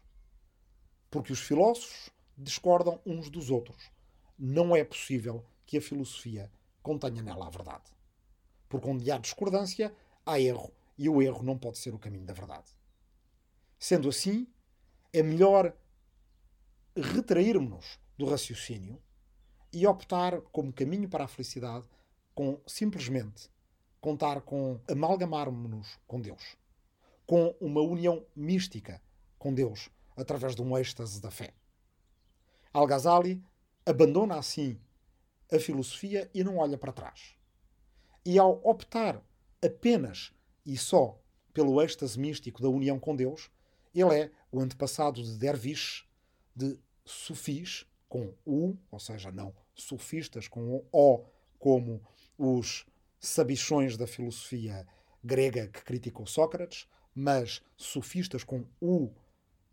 Porque 1.10 1.32
os 1.32 1.40
filósofos 1.40 2.10
discordam 2.36 3.00
uns 3.04 3.30
dos 3.30 3.50
outros. 3.50 3.90
Não 4.38 4.76
é 4.76 4.84
possível 4.84 5.44
que 5.64 5.78
a 5.78 5.82
filosofia 5.82 6.52
contenha 6.82 7.22
nela 7.22 7.46
a 7.46 7.50
verdade. 7.50 7.90
Porque 8.68 8.88
onde 8.88 9.10
há 9.10 9.18
discordância, 9.18 9.94
há 10.24 10.38
erro, 10.38 10.72
e 10.96 11.08
o 11.08 11.22
erro 11.22 11.42
não 11.42 11.56
pode 11.56 11.78
ser 11.78 11.94
o 11.94 11.98
caminho 11.98 12.26
da 12.26 12.34
verdade. 12.34 12.70
Sendo 13.78 14.08
assim, 14.08 14.46
é 15.12 15.22
melhor 15.22 15.74
retrairmos-nos 16.94 17.98
do 18.16 18.26
raciocínio 18.26 19.00
e 19.78 19.86
optar 19.86 20.40
como 20.50 20.72
caminho 20.72 21.08
para 21.08 21.22
a 21.22 21.28
felicidade 21.28 21.88
com 22.34 22.60
simplesmente 22.66 23.48
contar 24.00 24.40
com 24.40 24.80
amalgamarmos-nos 24.90 26.00
com 26.04 26.20
Deus, 26.20 26.56
com 27.24 27.54
uma 27.60 27.80
união 27.80 28.26
mística 28.34 29.00
com 29.38 29.54
Deus 29.54 29.88
através 30.16 30.56
de 30.56 30.62
um 30.62 30.76
êxtase 30.76 31.20
da 31.20 31.30
fé. 31.30 31.54
Al-Ghazali 32.72 33.40
abandona 33.86 34.36
assim 34.36 34.80
a 35.52 35.60
filosofia 35.60 36.28
e 36.34 36.42
não 36.42 36.56
olha 36.58 36.76
para 36.76 36.92
trás. 36.92 37.36
E 38.26 38.36
ao 38.36 38.60
optar 38.68 39.22
apenas 39.64 40.32
e 40.66 40.76
só 40.76 41.22
pelo 41.54 41.80
êxtase 41.80 42.18
místico 42.18 42.60
da 42.60 42.68
união 42.68 42.98
com 42.98 43.14
Deus, 43.14 43.48
ele 43.94 44.12
é 44.12 44.32
o 44.50 44.58
antepassado 44.58 45.22
de 45.22 45.38
derviches, 45.38 46.04
de 46.54 46.76
sufis, 47.04 47.86
com 48.08 48.34
U, 48.44 48.76
ou 48.90 48.98
seja, 48.98 49.30
não 49.30 49.54
sofistas 49.78 50.48
com 50.48 50.84
O, 50.92 51.24
como 51.58 52.02
os 52.36 52.86
sabichões 53.18 53.96
da 53.96 54.06
filosofia 54.06 54.86
grega 55.22 55.66
que 55.68 55.82
criticou 55.82 56.26
Sócrates, 56.26 56.88
mas 57.14 57.62
sofistas 57.76 58.44
com 58.44 58.64
U, 58.80 59.10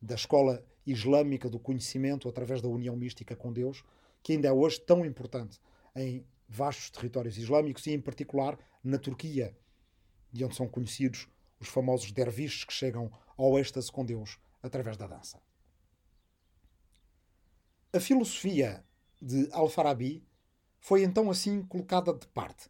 da 0.02 0.16
escola 0.16 0.66
islâmica 0.86 1.50
do 1.50 1.60
conhecimento 1.60 2.30
através 2.30 2.62
da 2.62 2.68
união 2.68 2.96
mística 2.96 3.36
com 3.36 3.52
Deus, 3.52 3.84
que 4.22 4.34
ainda 4.34 4.48
é 4.48 4.52
hoje 4.52 4.80
tão 4.80 5.06
importante 5.06 5.60
em 5.96 6.26
vastos 6.48 6.90
territórios 6.90 7.38
islâmicos 7.38 7.86
e, 7.88 7.92
em 7.92 8.02
particular, 8.02 8.58
na 8.84 8.98
Turquia, 8.98 9.56
de 10.32 10.44
onde 10.46 10.56
são 10.56 10.68
conhecidos 10.68 11.28
os 11.60 11.68
famosos 11.68 12.12
derviches 12.12 12.64
que 12.64 12.74
chegam 12.74 13.12
ao 13.38 13.58
êxtase 13.58 13.92
com 13.92 14.06
Deus 14.06 14.38
através 14.62 14.98
da 14.98 15.08
dança. 15.08 15.42
A 17.94 18.00
filosofia 18.00 18.84
de 19.26 19.50
Al-Farabi 19.52 20.24
foi 20.80 21.04
então 21.04 21.32
assim 21.32 21.64
colocada 21.64 22.14
de 22.14 22.28
parte. 22.28 22.70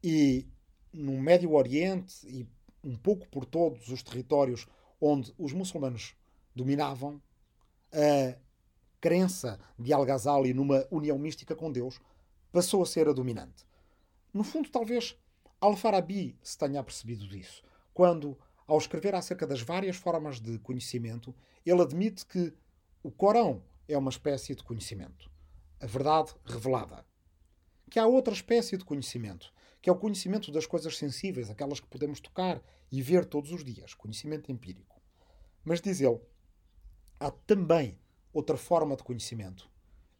E 0.00 0.46
no 0.92 1.20
Médio 1.20 1.52
Oriente 1.52 2.14
e 2.28 2.46
um 2.84 2.94
pouco 2.94 3.26
por 3.28 3.44
todos 3.44 3.88
os 3.88 4.00
territórios 4.04 4.68
onde 5.00 5.34
os 5.36 5.52
muçulmanos 5.52 6.14
dominavam, 6.54 7.20
a 7.92 8.38
crença 9.00 9.58
de 9.76 9.92
Al-Ghazali 9.92 10.54
numa 10.54 10.86
união 10.92 11.18
mística 11.18 11.56
com 11.56 11.72
Deus 11.72 12.00
passou 12.52 12.80
a 12.80 12.86
ser 12.86 13.08
a 13.08 13.12
dominante. 13.12 13.66
No 14.32 14.44
fundo, 14.44 14.70
talvez 14.70 15.18
Al-Farabi 15.60 16.38
se 16.40 16.56
tenha 16.56 16.84
percebido 16.84 17.26
disso, 17.26 17.64
quando, 17.92 18.38
ao 18.64 18.78
escrever 18.78 19.16
acerca 19.16 19.44
das 19.44 19.60
várias 19.60 19.96
formas 19.96 20.40
de 20.40 20.56
conhecimento, 20.60 21.34
ele 21.66 21.82
admite 21.82 22.24
que 22.24 22.54
o 23.02 23.10
Corão 23.10 23.60
é 23.88 23.98
uma 23.98 24.10
espécie 24.10 24.54
de 24.54 24.62
conhecimento. 24.62 25.28
A 25.80 25.86
verdade 25.86 26.34
revelada. 26.44 27.06
Que 27.90 27.98
há 27.98 28.06
outra 28.06 28.34
espécie 28.34 28.76
de 28.76 28.84
conhecimento, 28.84 29.52
que 29.80 29.88
é 29.88 29.92
o 29.92 29.98
conhecimento 29.98 30.50
das 30.50 30.66
coisas 30.66 30.96
sensíveis, 30.96 31.50
aquelas 31.50 31.80
que 31.80 31.86
podemos 31.86 32.20
tocar 32.20 32.60
e 32.90 33.00
ver 33.00 33.24
todos 33.24 33.52
os 33.52 33.64
dias, 33.64 33.94
conhecimento 33.94 34.50
empírico. 34.50 35.00
Mas 35.64 35.80
diz 35.80 36.00
ele, 36.00 36.20
há 37.20 37.30
também 37.30 37.98
outra 38.32 38.56
forma 38.56 38.96
de 38.96 39.02
conhecimento, 39.02 39.70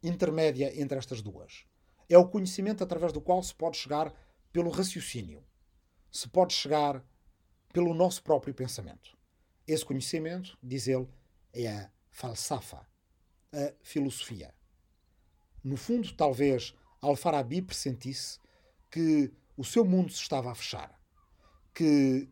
intermédia 0.02 0.80
entre 0.80 0.98
estas 0.98 1.20
duas. 1.20 1.66
É 2.08 2.16
o 2.16 2.28
conhecimento 2.28 2.82
através 2.84 3.12
do 3.12 3.20
qual 3.20 3.42
se 3.42 3.54
pode 3.54 3.76
chegar 3.76 4.14
pelo 4.52 4.70
raciocínio, 4.70 5.44
se 6.10 6.28
pode 6.28 6.54
chegar 6.54 7.04
pelo 7.72 7.92
nosso 7.92 8.22
próprio 8.22 8.54
pensamento. 8.54 9.16
Esse 9.66 9.84
conhecimento, 9.84 10.56
diz 10.62 10.88
ele, 10.88 11.06
é 11.52 11.68
a 11.68 11.90
falsafa, 12.10 12.86
a 13.52 13.74
filosofia. 13.82 14.54
No 15.62 15.76
fundo, 15.76 16.12
talvez 16.14 16.74
Al-Farabi 17.00 17.62
pressentisse 17.62 18.38
que 18.90 19.32
o 19.56 19.64
seu 19.64 19.84
mundo 19.84 20.10
se 20.12 20.22
estava 20.22 20.50
a 20.50 20.54
fechar, 20.54 20.98
que 21.74 22.28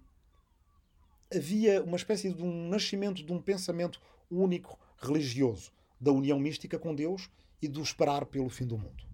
havia 1.35 1.83
uma 1.83 1.97
espécie 1.97 2.33
de 2.33 2.43
um 2.43 2.69
nascimento 2.69 3.25
de 3.25 3.33
um 3.33 3.41
pensamento 3.41 4.01
único 4.31 4.79
religioso, 4.99 5.73
da 6.01 6.13
união 6.13 6.39
mística 6.39 6.79
com 6.79 6.95
Deus 6.95 7.29
e 7.61 7.69
do 7.69 7.81
esperar 7.83 8.27
pelo 8.27 8.49
fim 8.49 8.67
do 8.67 8.79
mundo. 8.79 9.05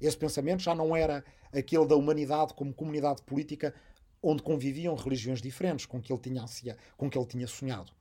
Esse 0.00 0.16
pensamento 0.16 0.62
já 0.62 0.74
não 0.74 0.96
era 0.96 1.24
aquele 1.52 1.86
da 1.86 1.96
humanidade 1.96 2.54
como 2.54 2.72
comunidade 2.72 3.22
política 3.22 3.74
onde 4.22 4.42
conviviam 4.42 4.94
religiões 4.94 5.40
diferentes 5.40 5.86
com 5.86 6.00
que 6.00 6.12
ele 6.12 6.20
tinha, 6.20 6.46
com 6.96 7.10
que 7.10 7.18
ele 7.18 7.26
tinha 7.26 7.46
sonhado. 7.46 7.92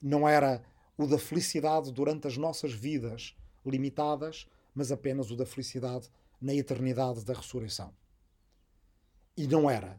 Não 0.00 0.28
era 0.28 0.62
o 0.96 1.06
da 1.06 1.18
felicidade 1.18 1.92
durante 1.92 2.26
as 2.26 2.36
nossas 2.36 2.72
vidas 2.72 3.36
limitadas, 3.64 4.46
mas 4.76 4.92
apenas 4.92 5.30
o 5.30 5.36
da 5.36 5.46
felicidade 5.46 6.10
na 6.38 6.54
eternidade 6.54 7.24
da 7.24 7.32
ressurreição. 7.32 7.96
E 9.34 9.46
não 9.46 9.70
era 9.70 9.98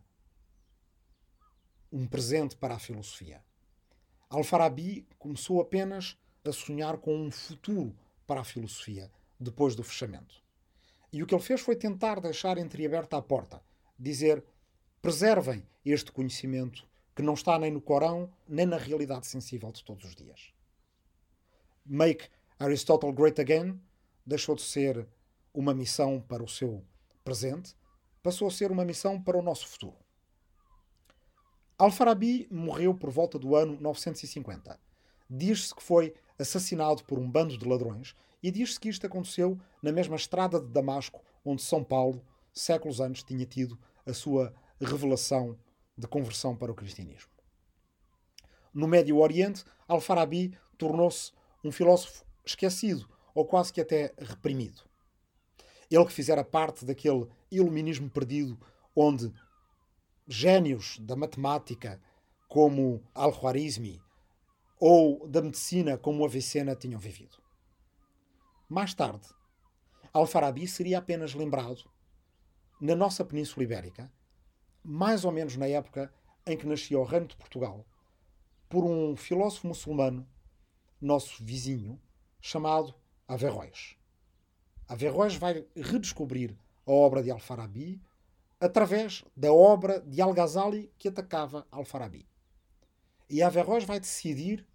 um 1.91 2.05
presente 2.05 2.55
para 2.55 2.75
a 2.75 2.79
filosofia. 2.79 3.43
Al-Farabi 4.29 5.07
começou 5.17 5.59
apenas 5.59 6.15
a 6.45 6.51
sonhar 6.51 6.97
com 6.97 7.17
um 7.17 7.31
futuro 7.31 7.97
para 8.27 8.41
a 8.41 8.43
filosofia 8.43 9.11
depois 9.39 9.75
do 9.75 9.83
fechamento. 9.83 10.43
E 11.11 11.23
o 11.23 11.25
que 11.25 11.33
ele 11.33 11.43
fez 11.43 11.59
foi 11.59 11.75
tentar 11.75 12.19
deixar 12.19 12.57
entreaberta 12.59 13.17
a 13.17 13.21
porta, 13.21 13.63
dizer: 13.97 14.45
preservem 15.01 15.63
este 15.83 16.11
conhecimento 16.11 16.87
que 17.15 17.23
não 17.23 17.33
está 17.33 17.57
nem 17.57 17.71
no 17.71 17.81
Corão, 17.81 18.31
nem 18.47 18.65
na 18.65 18.77
realidade 18.77 19.25
sensível 19.25 19.71
de 19.71 19.83
todos 19.83 20.05
os 20.05 20.15
dias. 20.15 20.53
Make 21.83 22.29
Aristotle 22.59 23.13
Great 23.13 23.41
Again 23.41 23.79
deixou 24.27 24.53
de 24.55 24.61
ser 24.61 25.07
uma 25.53 25.73
missão 25.73 26.19
para 26.19 26.43
o 26.43 26.47
seu 26.49 26.83
presente, 27.23 27.73
passou 28.21 28.49
a 28.49 28.51
ser 28.51 28.71
uma 28.71 28.83
missão 28.83 29.21
para 29.21 29.37
o 29.37 29.41
nosso 29.41 29.65
futuro. 29.65 29.95
Al-Farabi 31.77 32.45
morreu 32.51 32.93
por 32.93 33.09
volta 33.09 33.39
do 33.39 33.55
ano 33.55 33.79
950. 33.79 34.77
Diz-se 35.29 35.73
que 35.73 35.81
foi 35.81 36.13
assassinado 36.37 37.05
por 37.05 37.17
um 37.17 37.29
bando 37.29 37.57
de 37.57 37.67
ladrões 37.67 38.13
e 38.43 38.51
diz-se 38.51 38.79
que 38.79 38.89
isto 38.89 39.07
aconteceu 39.07 39.57
na 39.81 39.91
mesma 39.91 40.17
estrada 40.17 40.59
de 40.59 40.67
Damasco 40.67 41.23
onde 41.45 41.61
São 41.61 41.83
Paulo, 41.83 42.25
séculos 42.51 42.99
antes, 42.99 43.23
tinha 43.23 43.45
tido 43.45 43.79
a 44.05 44.13
sua 44.13 44.53
revelação 44.81 45.57
de 45.97 46.07
conversão 46.07 46.55
para 46.55 46.71
o 46.71 46.75
cristianismo. 46.75 47.31
No 48.73 48.87
Médio 48.87 49.17
Oriente, 49.17 49.63
Al-Farabi 49.87 50.57
tornou-se 50.77 51.31
um 51.63 51.71
filósofo 51.71 52.25
esquecido 52.45 53.07
ou 53.37 53.45
quase 53.45 53.71
que 53.71 53.79
até 53.79 54.15
reprimido. 54.17 54.81
Ele 55.91 56.05
que 56.05 56.11
fizera 56.11 56.43
parte 56.43 56.83
daquele 56.83 57.27
iluminismo 57.51 58.09
perdido 58.09 58.59
onde 58.95 59.31
gênios 60.27 60.97
da 60.97 61.15
matemática 61.15 62.01
como 62.49 62.99
Al-Khwarizmi 63.13 64.01
ou 64.79 65.27
da 65.27 65.39
medicina 65.39 65.99
como 65.99 66.25
Avicena 66.25 66.75
tinham 66.75 66.99
vivido. 66.99 67.37
Mais 68.67 68.95
tarde, 68.95 69.27
Al-Farabi 70.11 70.67
seria 70.67 70.97
apenas 70.97 71.35
lembrado 71.35 71.83
na 72.81 72.95
nossa 72.95 73.23
Península 73.23 73.63
Ibérica, 73.63 74.11
mais 74.83 75.23
ou 75.23 75.31
menos 75.31 75.55
na 75.55 75.67
época 75.67 76.11
em 76.43 76.57
que 76.57 76.65
nascia 76.65 76.97
o 76.97 77.03
Reino 77.03 77.27
de 77.27 77.37
Portugal, 77.37 77.85
por 78.67 78.83
um 78.83 79.15
filósofo 79.15 79.67
muçulmano 79.67 80.27
nosso 80.99 81.43
vizinho, 81.43 82.01
chamado 82.41 82.95
Averroes. 83.27 83.97
Averroes 84.87 85.35
vai 85.35 85.65
redescobrir 85.75 86.57
a 86.85 86.91
obra 86.91 87.21
de 87.21 87.29
Al-Farabi 87.29 88.01
através 88.59 89.23
da 89.35 89.51
obra 89.51 89.99
de 89.99 90.21
Al-Ghazali 90.21 90.91
que 90.97 91.09
atacava 91.09 91.67
Al-Farabi. 91.69 92.25
E 93.29 93.43
Averroes 93.43 93.83
vai 93.83 93.99
decidir 93.99 94.65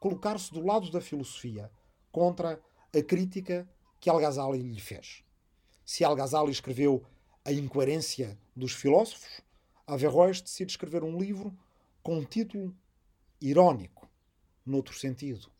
colocar-se 0.00 0.52
do 0.52 0.64
lado 0.64 0.90
da 0.90 1.00
filosofia 1.00 1.70
contra 2.10 2.60
a 2.94 3.02
crítica 3.02 3.68
que 4.00 4.10
Al-Ghazali 4.10 4.60
lhe 4.60 4.80
fez. 4.80 5.22
Se 5.84 6.04
Al-Ghazali 6.04 6.50
escreveu 6.50 7.04
A 7.44 7.52
Incoerência 7.52 8.36
dos 8.54 8.72
Filósofos, 8.72 9.40
Averroes 9.86 10.40
decide 10.40 10.72
escrever 10.72 11.04
um 11.04 11.16
livro 11.16 11.56
com 12.02 12.18
um 12.18 12.24
título 12.24 12.76
irónico, 13.40 14.10
noutro 14.66 14.98
sentido. 14.98 15.50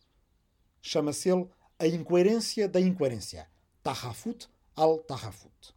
Chama-se 0.81 1.31
ele 1.31 1.49
A 1.83 1.87
Incoerência 1.89 2.69
da 2.69 2.81
Incoerência, 2.81 3.49
Tahafut 3.83 4.49
al-Tahafut. 4.77 5.75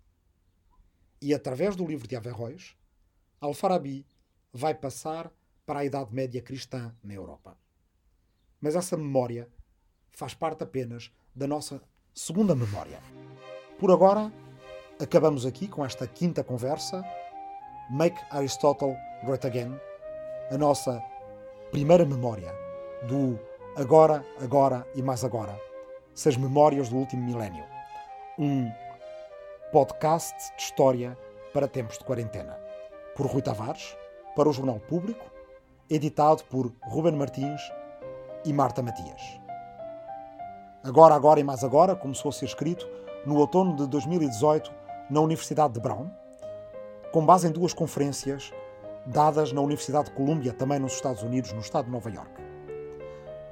E 1.20 1.34
através 1.34 1.76
do 1.76 1.84
livro 1.84 2.08
de 2.08 2.15
Averroes, 2.15 2.76
Al-Farabi 3.41 4.06
vai 4.54 4.76
passar 4.76 5.32
para 5.65 5.80
a 5.80 5.84
Idade 5.84 6.13
Média 6.13 6.44
cristã 6.44 6.96
na 7.04 7.15
Europa. 7.15 7.58
Mas 8.62 8.76
essa 8.76 8.96
memória 8.96 9.50
faz 10.12 10.36
parte 10.36 10.63
apenas 10.63 11.12
da 11.34 11.48
nossa 11.48 11.82
segunda 12.13 12.54
memória. 12.54 13.02
Por 13.80 13.89
agora, 13.89 14.32
acabamos 15.02 15.44
aqui 15.44 15.68
com 15.68 15.84
esta 15.84 16.06
quinta 16.06 16.44
conversa. 16.44 17.04
Make 17.89 18.22
Aristotle 18.30 18.96
Great 19.24 19.48
Again, 19.48 19.76
a 20.52 20.58
nossa 20.60 21.02
primeira 21.72 22.06
memória 22.06 22.54
do 23.08 23.39
agora, 23.76 24.24
agora 24.39 24.88
e 24.94 25.02
mais 25.02 25.24
agora. 25.24 25.64
Seis 26.15 26.38
memórias 26.38 26.88
do 26.88 26.95
último 26.95 27.21
milénio. 27.21 27.65
Um 28.39 28.71
podcast 29.73 30.34
de 30.56 30.63
história 30.63 31.17
para 31.54 31.67
tempos 31.67 31.97
de 31.97 32.06
quarentena. 32.06 32.58
Por 33.17 33.25
Rui 33.28 33.41
Tavares, 33.41 33.97
para 34.34 34.47
o 34.47 34.54
Jornal 34.54 34.80
Público, 34.80 35.25
editado 35.89 36.41
por 36.45 36.71
Ruben 36.84 37.17
Martins 37.17 37.62
e 38.45 38.54
Marta 38.54 38.82
Matias. 38.82 39.21
Agora, 40.86 41.15
agora 41.15 41.41
e 41.41 41.43
mais 41.43 41.65
agora 41.65 41.97
começou 41.97 42.30
a 42.30 42.32
ser 42.32 42.45
escrito 42.45 42.88
no 43.25 43.36
outono 43.36 43.75
de 43.75 43.86
2018 43.86 44.71
na 45.10 45.19
Universidade 45.19 45.73
de 45.73 45.82
Brown, 45.82 46.10
com 47.12 47.25
base 47.25 47.45
em 47.45 47.51
duas 47.51 47.73
conferências 47.73 48.54
dadas 49.06 49.51
na 49.51 49.60
Universidade 49.60 50.06
de 50.06 50.15
Colômbia, 50.15 50.54
também 50.54 50.80
nos 50.80 50.93
Estados 50.93 51.23
Unidos, 51.23 51.51
no 51.51 51.60
estado 51.60 51.88
de 51.88 51.91
Nova 51.91 52.10
York. 52.10 52.44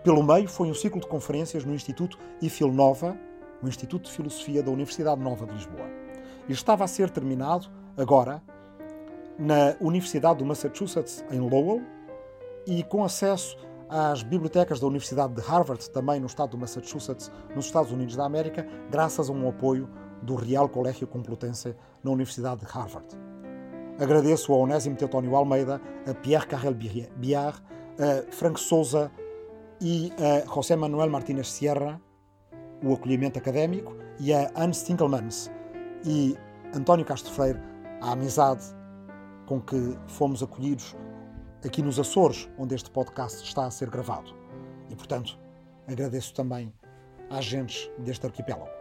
Pelo 0.04 0.22
meio 0.22 0.50
foi 0.50 0.70
um 0.70 0.74
ciclo 0.74 1.00
de 1.00 1.08
conferências 1.08 1.64
no 1.64 1.74
Instituto 1.74 2.20
IFIL 2.42 2.74
Nova, 2.74 3.18
o 3.62 3.68
Instituto 3.70 4.06
de 4.06 4.12
Filosofia 4.12 4.62
da 4.62 4.70
Universidade 4.70 5.22
Nova 5.22 5.46
de 5.46 5.54
Lisboa. 5.54 5.88
E 6.48 6.52
estava 6.52 6.84
a 6.84 6.88
ser 6.88 7.10
terminado 7.10 7.68
agora 7.96 8.44
na 9.40 9.76
Universidade 9.80 10.40
do 10.40 10.46
Massachusetts 10.46 11.24
em 11.32 11.40
Lowell 11.40 11.82
e 12.68 12.84
com 12.84 13.02
acesso 13.02 13.58
às 13.90 14.24
bibliotecas 14.24 14.80
da 14.80 14.88
Universidade 14.88 15.36
de 15.36 15.42
Harvard, 15.42 15.90
também 15.90 16.20
no 16.20 16.26
estado 16.26 16.52
do 16.52 16.58
Massachusetts, 16.58 17.32
nos 17.56 17.66
Estados 17.66 17.92
Unidos 17.92 18.18
da 18.18 18.26
América, 18.26 18.68
graças 18.92 19.30
a 19.30 19.32
um 19.32 19.48
apoio 19.48 19.90
do 20.22 20.36
Real 20.36 20.68
Colégio 20.68 21.08
Complutense 21.08 21.76
na 22.04 22.12
Universidade 22.12 22.66
de 22.66 22.72
Harvard. 22.72 23.08
Agradeço 23.98 24.52
a 24.52 24.58
Onésimo 24.58 24.98
Teutónio 24.98 25.36
Almeida, 25.36 25.80
a 26.06 26.14
Pierre 26.14 26.48
Carrel 26.48 26.74
Biard, 26.74 27.62
a 27.98 28.32
Frank 28.32 28.60
Souza 28.60 29.10
e 29.84 30.14
a 30.18 30.46
José 30.50 30.78
Manuel 30.78 31.10
Martínez 31.10 31.52
Sierra, 31.52 32.00
o 32.82 32.94
acolhimento 32.94 33.38
académico, 33.38 33.94
e 34.18 34.34
a 34.34 34.50
Anne 34.56 34.74
Stinkelmans 34.74 35.52
e 36.06 36.38
António 36.74 37.06
Castro 37.06 37.34
Freire, 37.34 37.60
a 38.02 38.14
amizade 38.14 38.64
com 39.46 39.60
que 39.60 39.98
fomos 40.08 40.42
acolhidos 40.42 40.96
aqui 41.66 41.82
nos 41.82 42.00
Açores, 42.00 42.50
onde 42.58 42.74
este 42.74 42.90
podcast 42.90 43.44
está 43.44 43.66
a 43.66 43.72
ser 43.72 43.90
gravado. 43.90 44.34
E, 44.90 44.96
portanto, 44.96 45.38
agradeço 45.86 46.34
também 46.34 46.74
às 47.30 47.40
agentes 47.40 47.92
deste 48.00 48.26
arquipélago. 48.26 48.72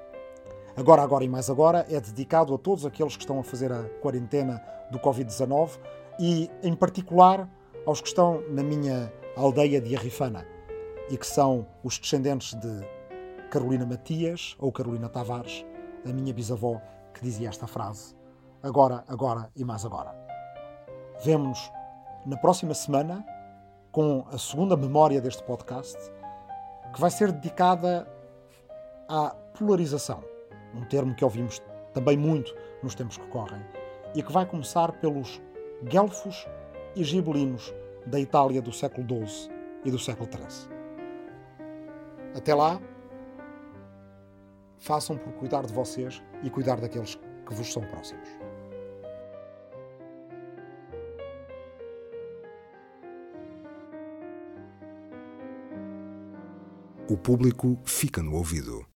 Agora, 0.77 1.03
agora 1.03 1.25
e 1.25 1.29
mais 1.29 1.51
agora 1.51 1.85
é 1.91 2.01
dedicado 2.01 2.55
a 2.55 2.59
todos 2.59 2.87
aqueles 2.87 3.17
que 3.17 3.25
estão 3.25 3.41
a 3.41 3.43
fazer 3.43 3.73
a 3.73 3.83
quarentena 4.01 4.62
do 4.93 5.01
Covid-19 5.01 5.81
e, 6.21 6.49
em 6.62 6.77
particular, 6.77 7.51
aos 7.85 8.01
que 8.01 8.07
estão 8.07 8.41
na 8.51 8.62
minha 8.62 9.12
aldeia 9.37 9.81
de 9.81 9.97
Arrifana 9.97 10.47
e 11.11 11.17
que 11.17 11.27
são 11.27 11.67
os 11.83 11.99
descendentes 11.99 12.55
de 12.55 12.81
Carolina 13.51 13.85
Matias 13.85 14.57
ou 14.59 14.73
Carolina 14.73 15.09
Tavares, 15.09 15.65
a 16.09 16.12
minha 16.12 16.33
bisavó, 16.33 16.81
que 17.12 17.23
dizia 17.23 17.49
esta 17.49 17.67
frase: 17.67 18.15
Agora, 18.62 19.05
agora 19.07 19.51
e 19.55 19.65
mais 19.65 19.85
agora. 19.85 20.15
Vemo-nos 21.25 21.71
na 22.25 22.37
próxima 22.37 22.75
semana 22.75 23.25
com 23.91 24.25
a 24.33 24.38
segunda 24.38 24.77
memória 24.77 25.21
deste 25.21 25.43
podcast, 25.43 25.99
que 26.95 27.01
vai 27.01 27.11
ser 27.11 27.31
dedicada 27.31 28.09
à 29.09 29.35
polarização, 29.59 30.25
um 30.75 30.85
termo 30.87 31.15
que 31.15 31.25
ouvimos 31.25 31.61
também 31.93 32.17
muito 32.17 32.55
nos 32.83 32.95
tempos 32.95 33.19
que 33.19 33.27
correm, 33.27 33.62
e 34.15 34.23
que 34.23 34.33
vai 34.33 34.47
começar 34.47 34.93
pelos 34.93 35.41
guelfos 35.85 36.47
e 36.97 37.05
gibelinos 37.05 37.73
da 38.07 38.19
Itália 38.19 38.62
do 38.62 38.73
século 38.73 39.07
XII 39.07 39.51
e 39.85 39.91
do 39.91 39.99
século 39.99 40.29
XIII. 40.31 40.72
Até 42.35 42.55
lá, 42.55 42.81
façam 44.79 45.16
por 45.16 45.33
cuidar 45.35 45.66
de 45.66 45.73
vocês 45.73 46.23
e 46.42 46.51
cuidar 46.51 46.81
daqueles 46.81 47.18
que 47.47 47.55
vos 47.55 47.73
são 47.73 47.83
próximos. 47.83 48.29
o 57.12 57.16
público 57.16 57.79
fica 57.85 58.23
no 58.23 58.35
ouvido. 58.35 58.91